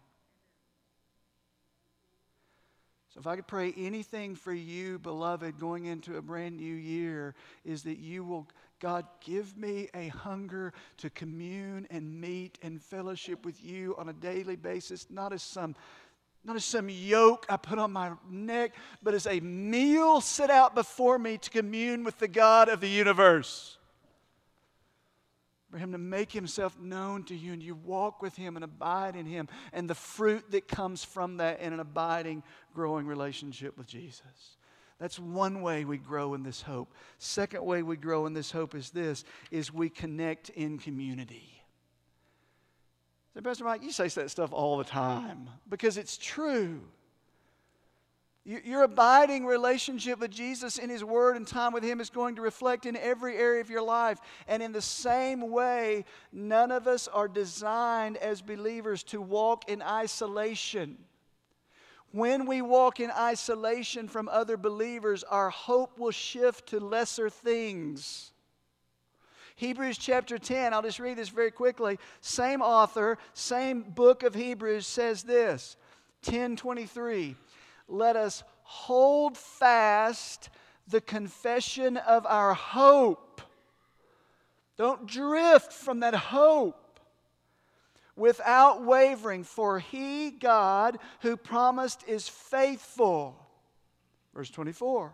So, 3.14 3.20
if 3.20 3.28
I 3.28 3.36
could 3.36 3.48
pray 3.48 3.74
anything 3.76 4.36
for 4.36 4.54
you, 4.54 5.00
beloved, 5.00 5.60
going 5.60 5.86
into 5.86 6.18
a 6.18 6.22
brand 6.22 6.58
new 6.58 6.76
year, 6.76 7.34
is 7.66 7.84
that 7.84 7.98
you 7.98 8.24
will, 8.24 8.48
God, 8.80 9.06
give 9.22 9.58
me 9.58 9.90
a 9.96 10.10
hunger 10.10 10.74
to 10.98 11.10
commune 11.10 11.88
and 11.90 12.22
meet 12.22 12.60
and 12.62 12.80
fellowship 12.80 13.46
with 13.46 13.64
you 13.64 13.96
on 13.98 14.10
a 14.10 14.14
daily 14.14 14.56
basis, 14.56 15.08
not 15.10 15.34
as 15.34 15.42
some. 15.42 15.76
Not 16.46 16.56
as 16.56 16.64
some 16.64 16.88
yoke 16.88 17.46
I 17.50 17.58
put 17.58 17.80
on 17.80 17.92
my 17.92 18.12
neck, 18.30 18.72
but 19.04 19.14
as 19.14 19.28
a 19.28 19.42
meal 19.42 20.22
set 20.22 20.50
out 20.50 20.74
before 20.74 21.20
me 21.20 21.38
to 21.38 21.50
commune 21.50 22.06
with 22.06 22.18
the 22.18 22.30
God 22.30 22.70
of 22.70 22.80
the 22.80 22.88
universe 22.88 23.79
for 25.72 25.78
him 25.78 25.92
to 25.92 25.98
make 25.98 26.32
himself 26.32 26.80
known 26.80 27.24
to 27.24 27.36
you 27.36 27.54
and 27.54 27.62
you 27.62 27.76
walk 27.76 28.22
with 28.22 28.36
him 28.36 28.56
and 28.56 28.64
abide 28.64 29.16
in 29.16 29.26
him 29.26 29.48
and 29.72 29.90
the 29.90 29.96
fruit 29.96 30.50
that 30.52 30.68
comes 30.68 31.04
from 31.04 31.38
that 31.38 31.60
in 31.62 31.74
an 31.74 31.80
abiding 31.80 32.44
growing 32.74 33.06
relationship 33.06 33.78
with 33.78 33.88
jesus. 33.88 34.58
That's 35.00 35.18
one 35.18 35.62
way 35.62 35.86
we 35.86 35.98
grow 35.98 36.34
in 36.34 36.44
this 36.44 36.62
hope. 36.62 36.94
Second 37.20 37.64
way 37.64 37.84
we 37.84 37.96
grow 37.96 38.26
in 38.26 38.34
this 38.34 38.52
hope 38.52 38.76
is 38.76 38.90
this 38.90 39.24
is 39.50 39.74
we 39.74 39.90
connect 39.90 40.50
in 40.50 40.78
community. 40.78 41.64
So 43.34 43.42
pastor 43.42 43.64
mike 43.64 43.84
you 43.84 43.92
say 43.92 44.08
that 44.08 44.32
stuff 44.32 44.52
all 44.52 44.78
the 44.78 44.84
time 44.84 45.50
because 45.70 45.98
it's 45.98 46.18
true 46.18 46.82
your 48.50 48.82
abiding 48.82 49.46
relationship 49.46 50.20
with 50.20 50.32
Jesus 50.32 50.80
in 50.80 50.90
His 50.90 51.04
Word 51.04 51.36
and 51.36 51.46
time 51.46 51.72
with 51.72 51.84
Him 51.84 52.02
is 52.02 52.10
going 52.10 52.36
to 52.36 52.42
reflect 52.42 52.88
in 52.88 52.96
every 52.96 53.38
area 53.38 53.62
of 53.62 53.70
your 53.70 53.84
life. 53.84 54.20
And 54.48 54.64
in 54.64 54.72
the 54.72 54.82
same 54.82 55.52
way, 55.52 56.04
none 56.32 56.72
of 56.72 56.88
us 56.88 57.08
are 57.08 57.28
designed 57.28 58.18
as 58.18 58.42
believers 58.42 59.04
to 59.04 59.22
walk 59.22 59.70
in 59.70 59.84
isolation. 59.84 60.98
When 62.12 62.48
we 62.48 62.64
walk 62.64 63.00
in 63.00 63.12
isolation 63.12 64.08
from 64.08 64.28
other 64.28 64.58
believers, 64.58 65.24
our 65.24 65.52
hope 65.52 66.00
will 66.00 66.10
shift 66.10 66.70
to 66.70 66.80
lesser 66.80 67.30
things. 67.30 68.32
Hebrews 69.58 70.00
chapter 70.00 70.40
10, 70.40 70.74
I'll 70.74 70.82
just 70.82 71.00
read 71.00 71.18
this 71.18 71.30
very 71.30 71.52
quickly. 71.52 72.00
Same 72.22 72.62
author, 72.62 73.20
same 73.34 73.82
book 73.82 74.24
of 74.24 74.34
Hebrews 74.34 74.88
says 74.88 75.22
this 75.22 75.76
1023 76.24 77.36
let 77.90 78.16
us 78.16 78.44
hold 78.64 79.38
fast 79.38 80.50
the 80.88 81.02
confession 81.02 81.98
of 81.98 82.26
our 82.26 82.54
hope. 82.54 83.42
Don't 84.78 85.06
drift 85.06 85.74
from 85.74 86.00
that 86.00 86.16
hope 86.16 87.00
without 88.16 88.84
wavering, 88.84 89.44
for 89.44 89.80
he, 89.80 90.30
God, 90.30 91.00
who 91.22 91.36
promised, 91.36 92.04
is 92.08 92.28
faithful. 92.28 93.36
Verse 94.34 94.50
24. 94.50 95.12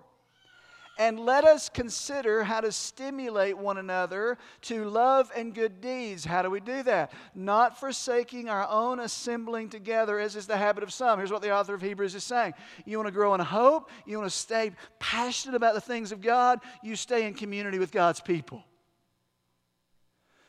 And 0.98 1.20
let 1.20 1.44
us 1.44 1.68
consider 1.68 2.44
how 2.44 2.62
to 2.62 2.72
stimulate 2.72 3.58
one 3.58 3.78
another 3.78 4.38
to 4.64 4.86
love 4.86 5.32
and 5.36 5.54
good 5.54 5.82
deeds. 5.82 6.24
How 6.24 6.42
do 6.42 6.50
we 6.50 6.60
do 6.60 6.84
that? 6.84 7.12
Not 7.34 7.80
forsaking 7.80 8.50
our 8.50 8.68
own 8.70 9.00
assembling 9.00 9.70
together, 9.70 10.20
as 10.20 10.36
is 10.36 10.48
the 10.48 10.58
habit 10.58 10.84
of 10.84 10.94
some. 10.94 11.20
Here's 11.20 11.32
what 11.32 11.42
the 11.42 11.54
author 11.54 11.74
of 11.74 11.82
Hebrews 11.82 12.16
is 12.16 12.24
saying 12.24 12.54
You 12.86 12.98
want 12.98 13.08
to 13.08 13.12
grow 13.12 13.34
in 13.34 13.42
hope, 13.42 13.90
you 14.06 14.18
want 14.18 14.30
to 14.30 14.38
stay 14.38 14.72
passionate 15.00 15.56
about 15.56 15.74
the 15.74 15.82
things 15.82 16.12
of 16.12 16.22
God, 16.22 16.60
you 16.84 16.96
stay 16.96 17.28
in 17.28 17.34
community 17.34 17.80
with 17.80 17.92
God's 17.92 18.22
people. 18.22 18.64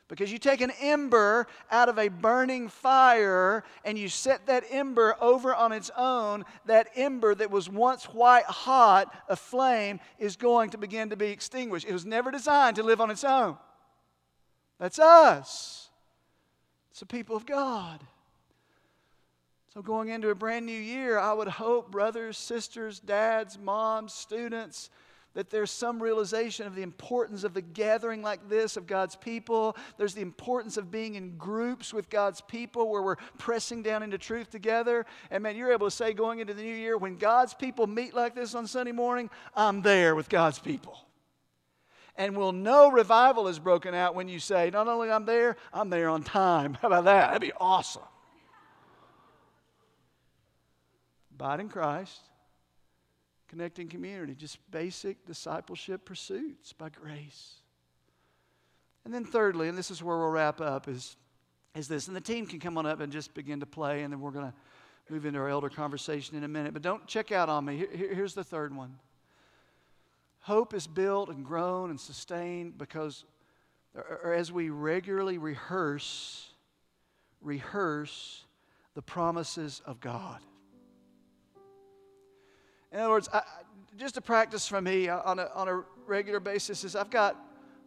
Because 0.09 0.31
you 0.31 0.39
take 0.39 0.61
an 0.61 0.71
ember 0.81 1.49
out 1.71 1.89
of 1.89 1.99
a 1.99 2.09
burning 2.09 2.69
fire 2.69 3.65
and 3.85 3.99
you 3.99 4.09
set 4.09 4.47
that 4.47 4.65
ember 4.71 5.17
over 5.21 5.53
on 5.53 5.73
its 5.73 5.91
own, 5.97 6.45
that 6.67 6.89
ember 6.95 7.35
that 7.35 7.51
was 7.51 7.69
once 7.69 8.05
white 8.05 8.45
hot, 8.45 9.13
a 9.29 9.35
flame, 9.35 9.99
is 10.19 10.37
going 10.37 10.71
to 10.71 10.79
begin 10.79 11.11
to 11.11 11.17
be 11.17 11.27
extinguished. 11.27 11.87
It 11.89 11.93
was 11.93 12.07
never 12.07 12.31
designed 12.31 12.77
to 12.77 12.85
live 12.85 13.01
on 13.01 13.11
its 13.11 13.25
own. 13.25 13.57
That's 14.79 15.01
us. 15.01 15.89
It's 16.91 17.01
the 17.01 17.07
people 17.07 17.37
of 17.37 17.45
God. 17.45 18.01
So, 19.75 19.83
going 19.83 20.09
into 20.09 20.31
a 20.31 20.35
brand 20.35 20.65
new 20.65 20.73
year, 20.73 21.19
I 21.19 21.35
would 21.35 21.49
hope, 21.49 21.91
brothers, 21.91 22.39
sisters, 22.39 22.99
dads, 22.99 23.59
moms, 23.59 24.15
students, 24.15 24.89
that 25.37 25.51
there's 25.51 25.71
some 25.71 26.03
realization 26.03 26.67
of 26.67 26.75
the 26.75 26.83
importance 26.83 27.45
of 27.45 27.53
the 27.53 27.61
gathering 27.61 28.23
like 28.23 28.49
this 28.49 28.79
of 28.79 28.87
God's 28.87 29.17
people. 29.17 29.77
There's 29.99 30.15
the 30.15 30.23
importance 30.23 30.79
of 30.79 30.91
being 30.91 31.15
in 31.15 31.37
groups 31.37 31.93
with 31.93 32.09
God's 32.09 32.41
people 32.41 32.89
where 32.89 33.03
we're 33.03 33.17
pressing 33.37 33.83
down 33.83 34.03
into 34.03 34.17
truth 34.17 34.51
together. 34.51 35.05
And 35.31 35.43
man, 35.43 35.55
you're 35.55 35.73
able 35.73 35.89
to 35.89 35.91
say 35.95 36.15
going 36.15 36.39
into 36.39 36.55
the 36.55 36.63
new 36.63 36.75
year, 36.75 36.97
when 36.97 37.19
God's 37.19 37.53
people 37.53 37.87
meet 37.87 38.15
like 38.15 38.35
this 38.35 38.55
on 38.55 38.67
Sunday 38.67 38.93
morning, 38.93 39.29
I'm 39.55 39.83
there 39.83 40.15
with 40.15 40.31
God's 40.31 40.59
people. 40.59 40.97
And 42.17 42.35
we'll 42.35 42.53
know 42.53 42.91
revival 42.91 43.47
is 43.47 43.59
broken 43.59 43.93
out 43.93 44.15
when 44.15 44.29
you 44.29 44.39
say, 44.39 44.71
not 44.71 44.89
only 44.89 45.11
I'm 45.11 45.27
there, 45.27 45.59
I'm 45.71 45.91
there 45.91 46.09
on 46.09 46.23
time. 46.23 46.79
How 46.81 46.89
about 46.89 47.05
that? 47.05 47.27
That'd 47.27 47.43
be 47.43 47.53
awesome. 47.61 48.01
Abide 51.35 51.61
in 51.61 51.69
Christ 51.69 52.23
connecting 53.57 53.89
community, 53.89 54.35
just 54.35 54.59
basic 54.71 55.25
discipleship 55.25 56.05
pursuits 56.05 56.75
by 56.75 56.91
grace. 56.91 57.55
And 59.07 59.15
then, 59.15 59.25
thirdly, 59.25 59.69
and 59.69 59.79
this 59.79 59.91
is 59.91 60.03
where 60.03 60.19
we'll 60.19 60.29
wrap 60.29 60.61
up, 60.61 60.89
is, 60.89 61.17
is 61.75 61.89
this. 61.89 62.07
And 62.07 62.15
the 62.15 62.21
team 62.21 62.47
can 62.47 62.61
come 62.61 62.77
on 62.77 62.85
up 62.85 63.01
and 63.01 63.11
just 63.11 63.33
begin 63.33 63.61
to 63.61 63.67
play, 63.67 64.03
and 64.03 64.13
then 64.13 64.21
we're 64.21 64.31
going 64.31 64.45
to 64.45 64.55
move 65.09 65.25
into 65.25 65.39
our 65.39 65.49
elder 65.49 65.71
conversation 65.71 66.37
in 66.37 66.45
a 66.45 66.49
minute. 66.49 66.75
But 66.75 66.83
don't 66.83 67.07
check 67.07 67.33
out 67.33 67.49
on 67.49 67.65
me. 67.65 67.79
Here, 67.79 68.15
here's 68.15 68.35
the 68.35 68.45
third 68.45 68.77
one 68.77 68.99
hope 70.41 70.75
is 70.75 70.87
built 70.87 71.31
and 71.31 71.43
grown 71.43 71.89
and 71.89 71.99
sustained 71.99 72.77
because, 72.77 73.25
or 73.95 74.35
as 74.35 74.53
we 74.53 74.69
regularly 74.69 75.39
rehearse, 75.39 76.51
rehearse 77.41 78.45
the 78.95 79.03
promises 79.03 79.81
of 79.87 79.99
God. 79.99 80.41
In 82.93 83.01
other 83.01 83.11
words, 83.11 83.29
I, 83.33 83.43
just 83.97 84.17
a 84.17 84.21
practice 84.21 84.69
for 84.69 84.81
me 84.81 85.09
uh, 85.09 85.21
on 85.25 85.39
a, 85.39 85.51
on 85.55 85.69
a 85.69 85.83
regular 86.07 86.41
basis 86.41 86.85
is 86.85 86.95
I've 86.95 87.11
got, 87.11 87.37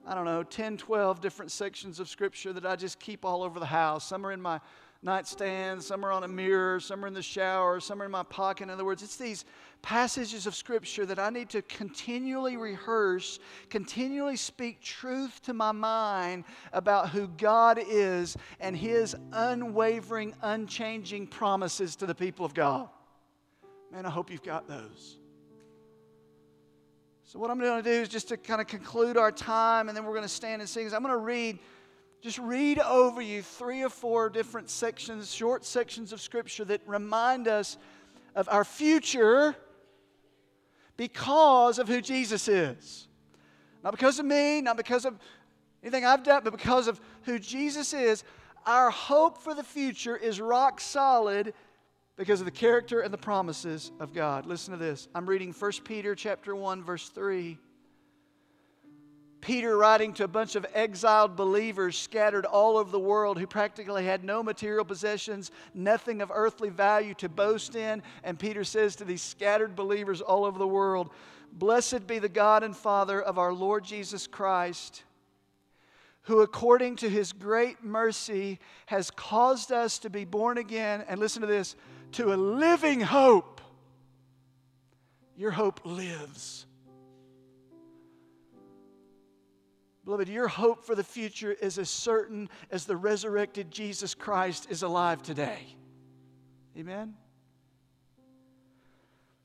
I 0.06 0.16
don't 0.16 0.26
know, 0.26 0.44
10, 0.44 0.78
12 0.78 1.22
different 1.22 1.52
sections 1.52 2.00
of 2.00 2.10
Scripture 2.10 2.52
that 2.54 2.66
I 2.66 2.76
just 2.76 3.00
keep 3.00 3.24
all 3.24 3.44
over 3.44 3.60
the 3.60 3.66
house. 3.66 4.08
Some 4.08 4.26
are 4.26 4.32
in 4.32 4.42
my 4.42 4.60
nightstand, 5.02 5.82
some 5.82 6.04
are 6.04 6.12
on 6.12 6.24
a 6.24 6.28
mirror, 6.28 6.80
some 6.80 7.06
are 7.06 7.08
in 7.08 7.14
the 7.14 7.22
shower, 7.22 7.80
some 7.80 8.02
are 8.02 8.06
in 8.06 8.12
my 8.12 8.24
pocket. 8.24 8.64
In 8.64 8.70
other 8.70 8.84
words, 8.84 9.02
it's 9.02 9.16
these 9.16 9.46
passages 9.82 10.46
of 10.46 10.56
Scripture 10.56 11.06
that 11.06 11.20
I 11.20 11.30
need 11.30 11.50
to 11.50 11.62
continually 11.62 12.58
rehearse, 12.58 13.40
continually 13.70 14.36
speak 14.36 14.82
truth 14.82 15.42
to 15.44 15.54
my 15.54 15.72
mind 15.72 16.44
about 16.74 17.10
who 17.10 17.28
God 17.28 17.80
is 17.88 18.36
and 18.60 18.76
His 18.76 19.16
unwavering, 19.32 20.34
unchanging 20.42 21.28
promises 21.28 21.96
to 21.98 22.06
the 22.06 22.16
people 22.16 22.46
of 22.46 22.54
God. 22.54 22.90
Man, 23.92 24.06
I 24.06 24.10
hope 24.10 24.30
you've 24.30 24.44
got 24.44 24.68
those. 24.68 25.18
So, 27.24 27.40
what 27.40 27.52
I'm 27.52 27.60
going 27.60 27.84
to 27.84 27.90
do 27.90 28.02
is 28.02 28.10
just 28.10 28.30
to 28.30 28.38
kind 28.38 28.62
of 28.62 28.68
conclude 28.68 29.18
our 29.18 29.32
time, 29.32 29.88
and 29.88 29.98
then 29.98 30.04
we're 30.04 30.14
going 30.14 30.24
to 30.24 30.30
stand 30.30 30.62
and 30.62 30.70
sing. 30.70 30.86
I'm 30.94 31.04
going 31.04 31.14
to 31.14 31.18
read 31.18 31.60
just 32.22 32.38
read 32.38 32.80
over 32.80 33.22
you 33.22 33.42
three 33.42 33.82
or 33.82 33.90
four 33.90 34.30
different 34.30 34.70
sections, 34.70 35.34
short 35.34 35.64
sections 35.64 36.12
of 36.12 36.20
Scripture 36.20 36.66
that 36.66 36.82
remind 36.86 37.48
us 37.48 37.78
of 38.36 38.50
our 38.50 38.66
future 38.66 39.56
because 40.98 41.80
of 41.80 41.88
who 41.88 42.02
Jesus 42.02 42.50
is. 42.50 43.08
Not 43.86 43.92
because 43.92 44.20
of 44.20 44.26
me, 44.26 44.60
not 44.60 44.76
because 44.76 45.06
of 45.06 45.18
anything 45.82 46.04
I've 46.04 46.24
done, 46.24 46.42
but 46.44 46.52
because 46.52 46.90
of 46.90 47.00
who 47.24 47.40
Jesus 47.40 47.94
is. 47.94 48.26
Our 48.66 48.90
hope 48.90 49.38
for 49.38 49.56
the 49.56 49.64
future 49.64 50.18
is 50.18 50.42
rock 50.42 50.82
solid 50.82 51.54
because 52.20 52.42
of 52.42 52.46
the 52.46 52.52
character 52.52 53.00
and 53.00 53.14
the 53.14 53.18
promises 53.18 53.94
of 54.02 54.14
God. 54.14 54.46
Listen 54.46 54.74
to 54.74 54.78
this. 54.78 55.08
I'm 55.16 55.26
reading 55.26 55.54
1 55.54 55.72
Peter 55.86 56.16
chapter 56.16 56.54
1 56.54 56.84
verse 56.84 57.08
3. 57.08 57.58
Peter, 59.40 59.78
writing 59.78 60.12
to 60.12 60.26
a 60.26 60.28
bunch 60.28 60.58
of 60.58 60.66
exiled 60.74 61.38
believers 61.38 61.98
scattered 61.98 62.46
all 62.46 62.76
over 62.76 62.92
the 62.92 63.00
world 63.00 63.40
who 63.40 63.48
practically 63.48 64.04
had 64.04 64.26
no 64.26 64.44
material 64.44 64.84
possessions, 64.84 65.50
nothing 65.74 66.22
of 66.22 66.30
earthly 66.34 66.68
value 66.68 67.14
to 67.14 67.30
boast 67.30 67.74
in. 67.74 68.04
And 68.26 68.38
Peter 68.38 68.66
says 68.66 68.98
to 68.98 69.06
these 69.06 69.22
scattered 69.22 69.74
believers 69.78 70.20
all 70.20 70.44
over 70.44 70.60
the 70.60 70.68
world, 70.68 71.12
Blessed 71.54 72.06
be 72.06 72.20
the 72.20 72.28
God 72.28 72.64
and 72.64 72.76
Father 72.76 73.22
of 73.22 73.38
our 73.38 73.54
Lord 73.54 73.86
Jesus 73.86 74.28
Christ, 74.28 75.04
who 76.24 76.42
according 76.42 76.98
to 76.98 77.10
his 77.10 77.32
great 77.32 77.82
mercy 77.82 78.60
has 78.88 79.10
caused 79.10 79.72
us 79.72 80.00
to 80.00 80.10
be 80.10 80.26
born 80.26 80.58
again. 80.58 81.06
And 81.08 81.18
listen 81.18 81.40
to 81.40 81.48
this 81.48 81.78
to 82.14 82.34
a 82.34 82.36
living 82.36 83.02
hope. 83.02 83.62
Your 85.36 85.52
hope 85.52 85.82
lives 85.86 86.66
Beloved, 90.10 90.28
your 90.28 90.48
hope 90.48 90.86
for 90.86 90.96
the 90.96 91.04
future 91.04 91.52
is 91.52 91.78
as 91.78 91.88
certain 91.88 92.50
as 92.72 92.86
the 92.86 92.98
resurrected 92.98 93.70
Jesus 93.70 94.16
Christ 94.16 94.66
is 94.72 94.82
alive 94.82 95.22
today. 95.22 95.60
Amen? 96.76 97.14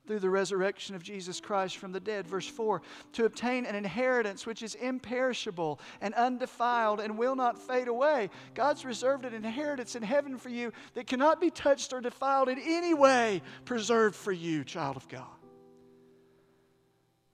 Through 0.07 0.21
the 0.21 0.31
resurrection 0.31 0.95
of 0.95 1.03
Jesus 1.03 1.41
Christ 1.41 1.79
from 1.79 1.93
the 1.93 2.01
dead. 2.01 2.27
Verse 2.27 2.47
4 2.47 2.83
to 3.13 3.25
obtain 3.25 3.65
an 3.65 3.75
inheritance 3.75 4.45
which 4.45 4.63
is 4.63 4.75
imperishable 4.75 5.81
and 6.01 6.13
undefiled 6.15 7.01
and 7.01 7.17
will 7.17 7.37
not 7.37 7.59
fade 7.59 7.89
away. 7.89 8.29
God's 8.55 8.85
reserved 8.85 9.25
an 9.25 9.33
inheritance 9.33 9.97
in 9.97 10.03
heaven 10.03 10.37
for 10.37 10.51
you 10.51 10.73
that 10.93 11.07
cannot 11.07 11.41
be 11.41 11.51
touched 11.51 11.93
or 11.93 12.01
defiled 12.01 12.49
in 12.49 12.59
any 12.59 12.93
way, 12.93 13.41
preserved 13.65 14.15
for 14.15 14.33
you, 14.33 14.63
child 14.63 14.97
of 14.97 15.09
God 15.09 15.25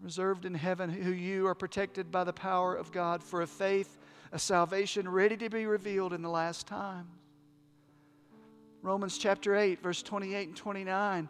reserved 0.00 0.46
in 0.46 0.54
heaven, 0.54 0.90
who 0.90 1.10
you 1.12 1.46
are 1.46 1.54
protected 1.54 2.10
by 2.10 2.24
the 2.24 2.32
power 2.32 2.74
of 2.74 2.92
God 2.92 3.22
for 3.22 3.42
a 3.42 3.46
faith, 3.46 3.98
a 4.32 4.38
salvation 4.38 5.08
ready 5.08 5.36
to 5.36 5.50
be 5.50 5.66
revealed 5.66 6.12
in 6.12 6.22
the 6.22 6.30
last 6.30 6.66
time. 6.66 7.06
Romans 8.82 9.18
chapter 9.18 9.54
8, 9.54 9.82
verse 9.82 10.02
28 10.02 10.48
and 10.48 10.56
29. 10.56 11.28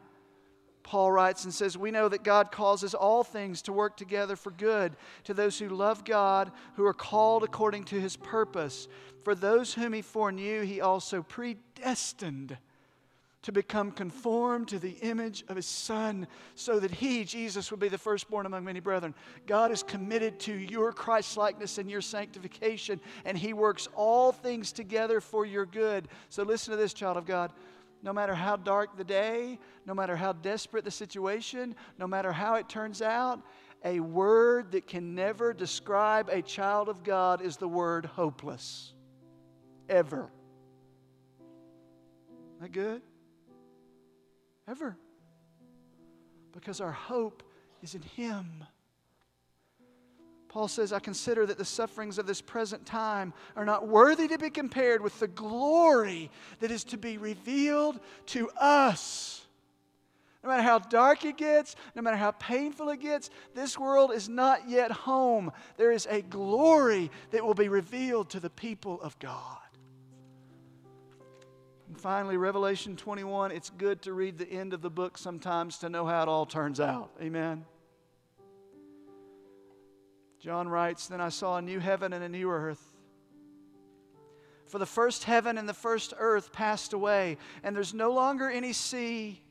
Paul 0.82 1.12
writes 1.12 1.44
and 1.44 1.52
says, 1.52 1.76
We 1.76 1.90
know 1.90 2.08
that 2.08 2.24
God 2.24 2.50
causes 2.50 2.94
all 2.94 3.22
things 3.24 3.62
to 3.62 3.72
work 3.72 3.96
together 3.96 4.36
for 4.36 4.50
good 4.50 4.96
to 5.24 5.34
those 5.34 5.58
who 5.58 5.68
love 5.68 6.04
God, 6.04 6.50
who 6.74 6.84
are 6.84 6.94
called 6.94 7.44
according 7.44 7.84
to 7.84 8.00
his 8.00 8.16
purpose. 8.16 8.88
For 9.24 9.34
those 9.34 9.74
whom 9.74 9.92
he 9.92 10.02
foreknew, 10.02 10.62
he 10.62 10.80
also 10.80 11.22
predestined 11.22 12.56
to 13.42 13.52
become 13.52 13.90
conformed 13.90 14.68
to 14.68 14.78
the 14.78 14.96
image 15.00 15.44
of 15.48 15.56
his 15.56 15.66
son 15.66 16.26
so 16.54 16.78
that 16.78 16.90
he 16.90 17.24
jesus 17.24 17.70
would 17.70 17.80
be 17.80 17.88
the 17.88 17.96
firstborn 17.96 18.44
among 18.44 18.64
many 18.64 18.80
brethren. 18.80 19.14
God 19.46 19.70
is 19.70 19.82
committed 19.82 20.38
to 20.40 20.52
your 20.52 20.92
christ 20.92 21.36
likeness 21.36 21.78
and 21.78 21.90
your 21.90 22.02
sanctification 22.02 23.00
and 23.24 23.38
he 23.38 23.54
works 23.54 23.88
all 23.94 24.30
things 24.32 24.72
together 24.72 25.20
for 25.20 25.46
your 25.46 25.64
good. 25.64 26.08
So 26.28 26.42
listen 26.42 26.72
to 26.72 26.76
this 26.76 26.92
child 26.92 27.16
of 27.16 27.24
god 27.24 27.52
no 28.02 28.12
matter 28.12 28.34
how 28.34 28.56
dark 28.56 28.96
the 28.96 29.04
day 29.04 29.58
no 29.86 29.94
matter 29.94 30.16
how 30.16 30.32
desperate 30.32 30.84
the 30.84 30.90
situation 30.90 31.74
no 31.98 32.06
matter 32.06 32.32
how 32.32 32.54
it 32.54 32.68
turns 32.68 33.02
out 33.02 33.42
a 33.84 34.00
word 34.00 34.72
that 34.72 34.86
can 34.86 35.14
never 35.14 35.52
describe 35.52 36.28
a 36.28 36.42
child 36.42 36.88
of 36.88 37.02
god 37.02 37.40
is 37.40 37.56
the 37.56 37.68
word 37.68 38.04
hopeless 38.04 38.94
ever 39.88 40.30
that 42.60 42.72
good 42.72 43.02
Ever. 44.70 44.96
Because 46.52 46.80
our 46.80 46.92
hope 46.92 47.42
is 47.82 47.96
in 47.96 48.02
Him. 48.02 48.64
Paul 50.50 50.66
says, 50.66 50.92
I 50.92 50.98
consider 50.98 51.46
that 51.46 51.58
the 51.58 51.64
sufferings 51.64 52.18
of 52.18 52.26
this 52.26 52.40
present 52.40 52.84
time 52.84 53.32
are 53.54 53.64
not 53.64 53.86
worthy 53.86 54.26
to 54.26 54.36
be 54.36 54.50
compared 54.50 55.00
with 55.00 55.16
the 55.20 55.28
glory 55.28 56.28
that 56.58 56.72
is 56.72 56.82
to 56.84 56.98
be 56.98 57.18
revealed 57.18 58.00
to 58.26 58.50
us. 58.58 59.46
No 60.42 60.50
matter 60.50 60.64
how 60.64 60.80
dark 60.80 61.24
it 61.24 61.36
gets, 61.36 61.76
no 61.94 62.02
matter 62.02 62.16
how 62.16 62.32
painful 62.32 62.88
it 62.88 62.98
gets, 62.98 63.30
this 63.54 63.78
world 63.78 64.10
is 64.10 64.28
not 64.28 64.68
yet 64.68 64.90
home. 64.90 65.52
There 65.76 65.92
is 65.92 66.08
a 66.10 66.20
glory 66.20 67.12
that 67.30 67.46
will 67.46 67.54
be 67.54 67.68
revealed 67.68 68.30
to 68.30 68.40
the 68.40 68.50
people 68.50 69.00
of 69.02 69.16
God. 69.20 69.58
And 71.86 71.96
finally, 71.96 72.36
Revelation 72.36 72.96
21, 72.96 73.52
it's 73.52 73.70
good 73.70 74.02
to 74.02 74.12
read 74.12 74.36
the 74.36 74.50
end 74.50 74.72
of 74.72 74.82
the 74.82 74.90
book 74.90 75.16
sometimes 75.16 75.78
to 75.78 75.88
know 75.88 76.06
how 76.06 76.22
it 76.24 76.28
all 76.28 76.44
turns 76.44 76.80
out. 76.80 77.12
Amen. 77.22 77.64
John 80.40 80.68
writes 80.68 81.07
Then 81.07 81.20
I 81.20 81.29
saw 81.29 81.59
a 81.59 81.62
new 81.62 81.79
heaven 81.79 82.12
and 82.12 82.24
a 82.24 82.29
new 82.29 82.50
earth. 82.50 82.83
For 84.66 84.79
the 84.79 84.87
first 84.87 85.24
heaven 85.24 85.59
and 85.59 85.68
the 85.68 85.74
first 85.74 86.14
earth 86.18 86.53
passed 86.53 86.92
away, 86.92 87.37
and 87.62 87.76
there's 87.76 87.92
no 87.92 88.12
longer 88.12 88.48
any 88.48 88.72
sea. 88.72 89.42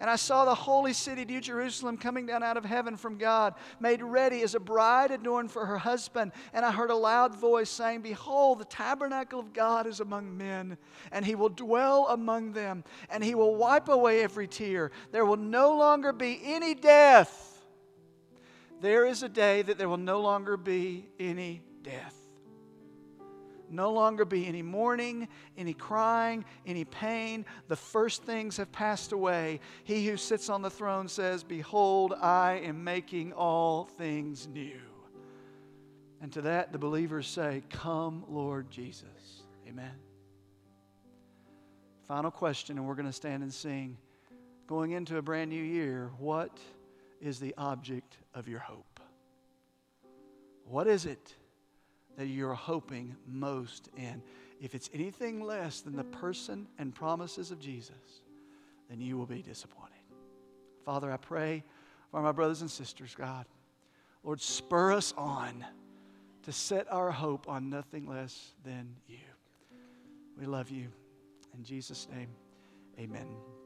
And 0.00 0.08
I 0.08 0.16
saw 0.16 0.44
the 0.46 0.54
holy 0.54 0.94
city, 0.94 1.26
New 1.26 1.42
Jerusalem, 1.42 1.98
coming 1.98 2.24
down 2.24 2.42
out 2.42 2.56
of 2.56 2.64
heaven 2.64 2.96
from 2.96 3.18
God, 3.18 3.54
made 3.80 4.02
ready 4.02 4.42
as 4.42 4.54
a 4.54 4.60
bride 4.60 5.10
adorned 5.10 5.52
for 5.52 5.66
her 5.66 5.76
husband. 5.76 6.32
And 6.54 6.64
I 6.64 6.72
heard 6.72 6.90
a 6.90 6.96
loud 6.96 7.34
voice 7.34 7.68
saying, 7.68 8.00
Behold, 8.00 8.60
the 8.60 8.64
tabernacle 8.64 9.38
of 9.38 9.52
God 9.52 9.86
is 9.86 10.00
among 10.00 10.36
men, 10.36 10.78
and 11.12 11.24
he 11.24 11.34
will 11.34 11.50
dwell 11.50 12.08
among 12.08 12.52
them, 12.52 12.82
and 13.10 13.22
he 13.22 13.34
will 13.34 13.56
wipe 13.56 13.88
away 13.88 14.22
every 14.22 14.48
tear. 14.48 14.90
There 15.12 15.26
will 15.26 15.36
no 15.36 15.76
longer 15.76 16.12
be 16.12 16.40
any 16.42 16.74
death. 16.74 17.49
There 18.80 19.06
is 19.06 19.22
a 19.22 19.28
day 19.28 19.62
that 19.62 19.78
there 19.78 19.88
will 19.88 19.96
no 19.96 20.20
longer 20.20 20.56
be 20.56 21.08
any 21.18 21.62
death 21.82 22.20
no 23.70 23.92
longer 23.92 24.24
be 24.24 24.46
any 24.46 24.62
mourning, 24.62 25.28
any 25.56 25.74
crying, 25.74 26.44
any 26.66 26.84
pain. 26.84 27.44
The 27.68 27.76
first 27.76 28.24
things 28.24 28.56
have 28.56 28.70
passed 28.72 29.12
away. 29.12 29.60
He 29.84 30.06
who 30.06 30.16
sits 30.16 30.48
on 30.48 30.62
the 30.62 30.70
throne 30.70 31.08
says, 31.08 31.42
Behold, 31.42 32.14
I 32.20 32.60
am 32.64 32.82
making 32.84 33.32
all 33.32 33.84
things 33.84 34.48
new. 34.48 34.80
And 36.20 36.32
to 36.32 36.42
that, 36.42 36.72
the 36.72 36.78
believers 36.78 37.26
say, 37.26 37.62
Come, 37.70 38.24
Lord 38.28 38.70
Jesus. 38.70 39.42
Amen. 39.66 39.94
Final 42.06 42.30
question, 42.30 42.76
and 42.76 42.86
we're 42.86 42.96
going 42.96 43.06
to 43.06 43.12
stand 43.12 43.42
and 43.42 43.54
sing. 43.54 43.96
Going 44.66 44.92
into 44.92 45.16
a 45.16 45.22
brand 45.22 45.50
new 45.50 45.62
year, 45.62 46.10
what 46.18 46.58
is 47.20 47.38
the 47.38 47.54
object 47.58 48.18
of 48.34 48.48
your 48.48 48.60
hope? 48.60 49.00
What 50.64 50.86
is 50.86 51.06
it? 51.06 51.34
that 52.20 52.26
you're 52.26 52.52
hoping 52.52 53.16
most 53.26 53.88
in. 53.96 54.22
If 54.60 54.74
it's 54.74 54.90
anything 54.92 55.42
less 55.42 55.80
than 55.80 55.96
the 55.96 56.04
person 56.04 56.66
and 56.78 56.94
promises 56.94 57.50
of 57.50 57.58
Jesus, 57.58 58.20
then 58.90 59.00
you 59.00 59.16
will 59.16 59.24
be 59.24 59.40
disappointed. 59.40 59.88
Father, 60.84 61.10
I 61.10 61.16
pray 61.16 61.64
for 62.10 62.20
my 62.20 62.32
brothers 62.32 62.60
and 62.60 62.70
sisters, 62.70 63.14
God. 63.14 63.46
Lord, 64.22 64.40
spur 64.40 64.92
us 64.92 65.14
on 65.16 65.64
to 66.42 66.52
set 66.52 66.92
our 66.92 67.10
hope 67.10 67.48
on 67.48 67.70
nothing 67.70 68.06
less 68.06 68.52
than 68.64 68.94
you. 69.08 69.16
We 70.38 70.44
love 70.44 70.70
you. 70.70 70.88
In 71.56 71.64
Jesus' 71.64 72.06
name, 72.14 72.28
amen. 72.98 73.59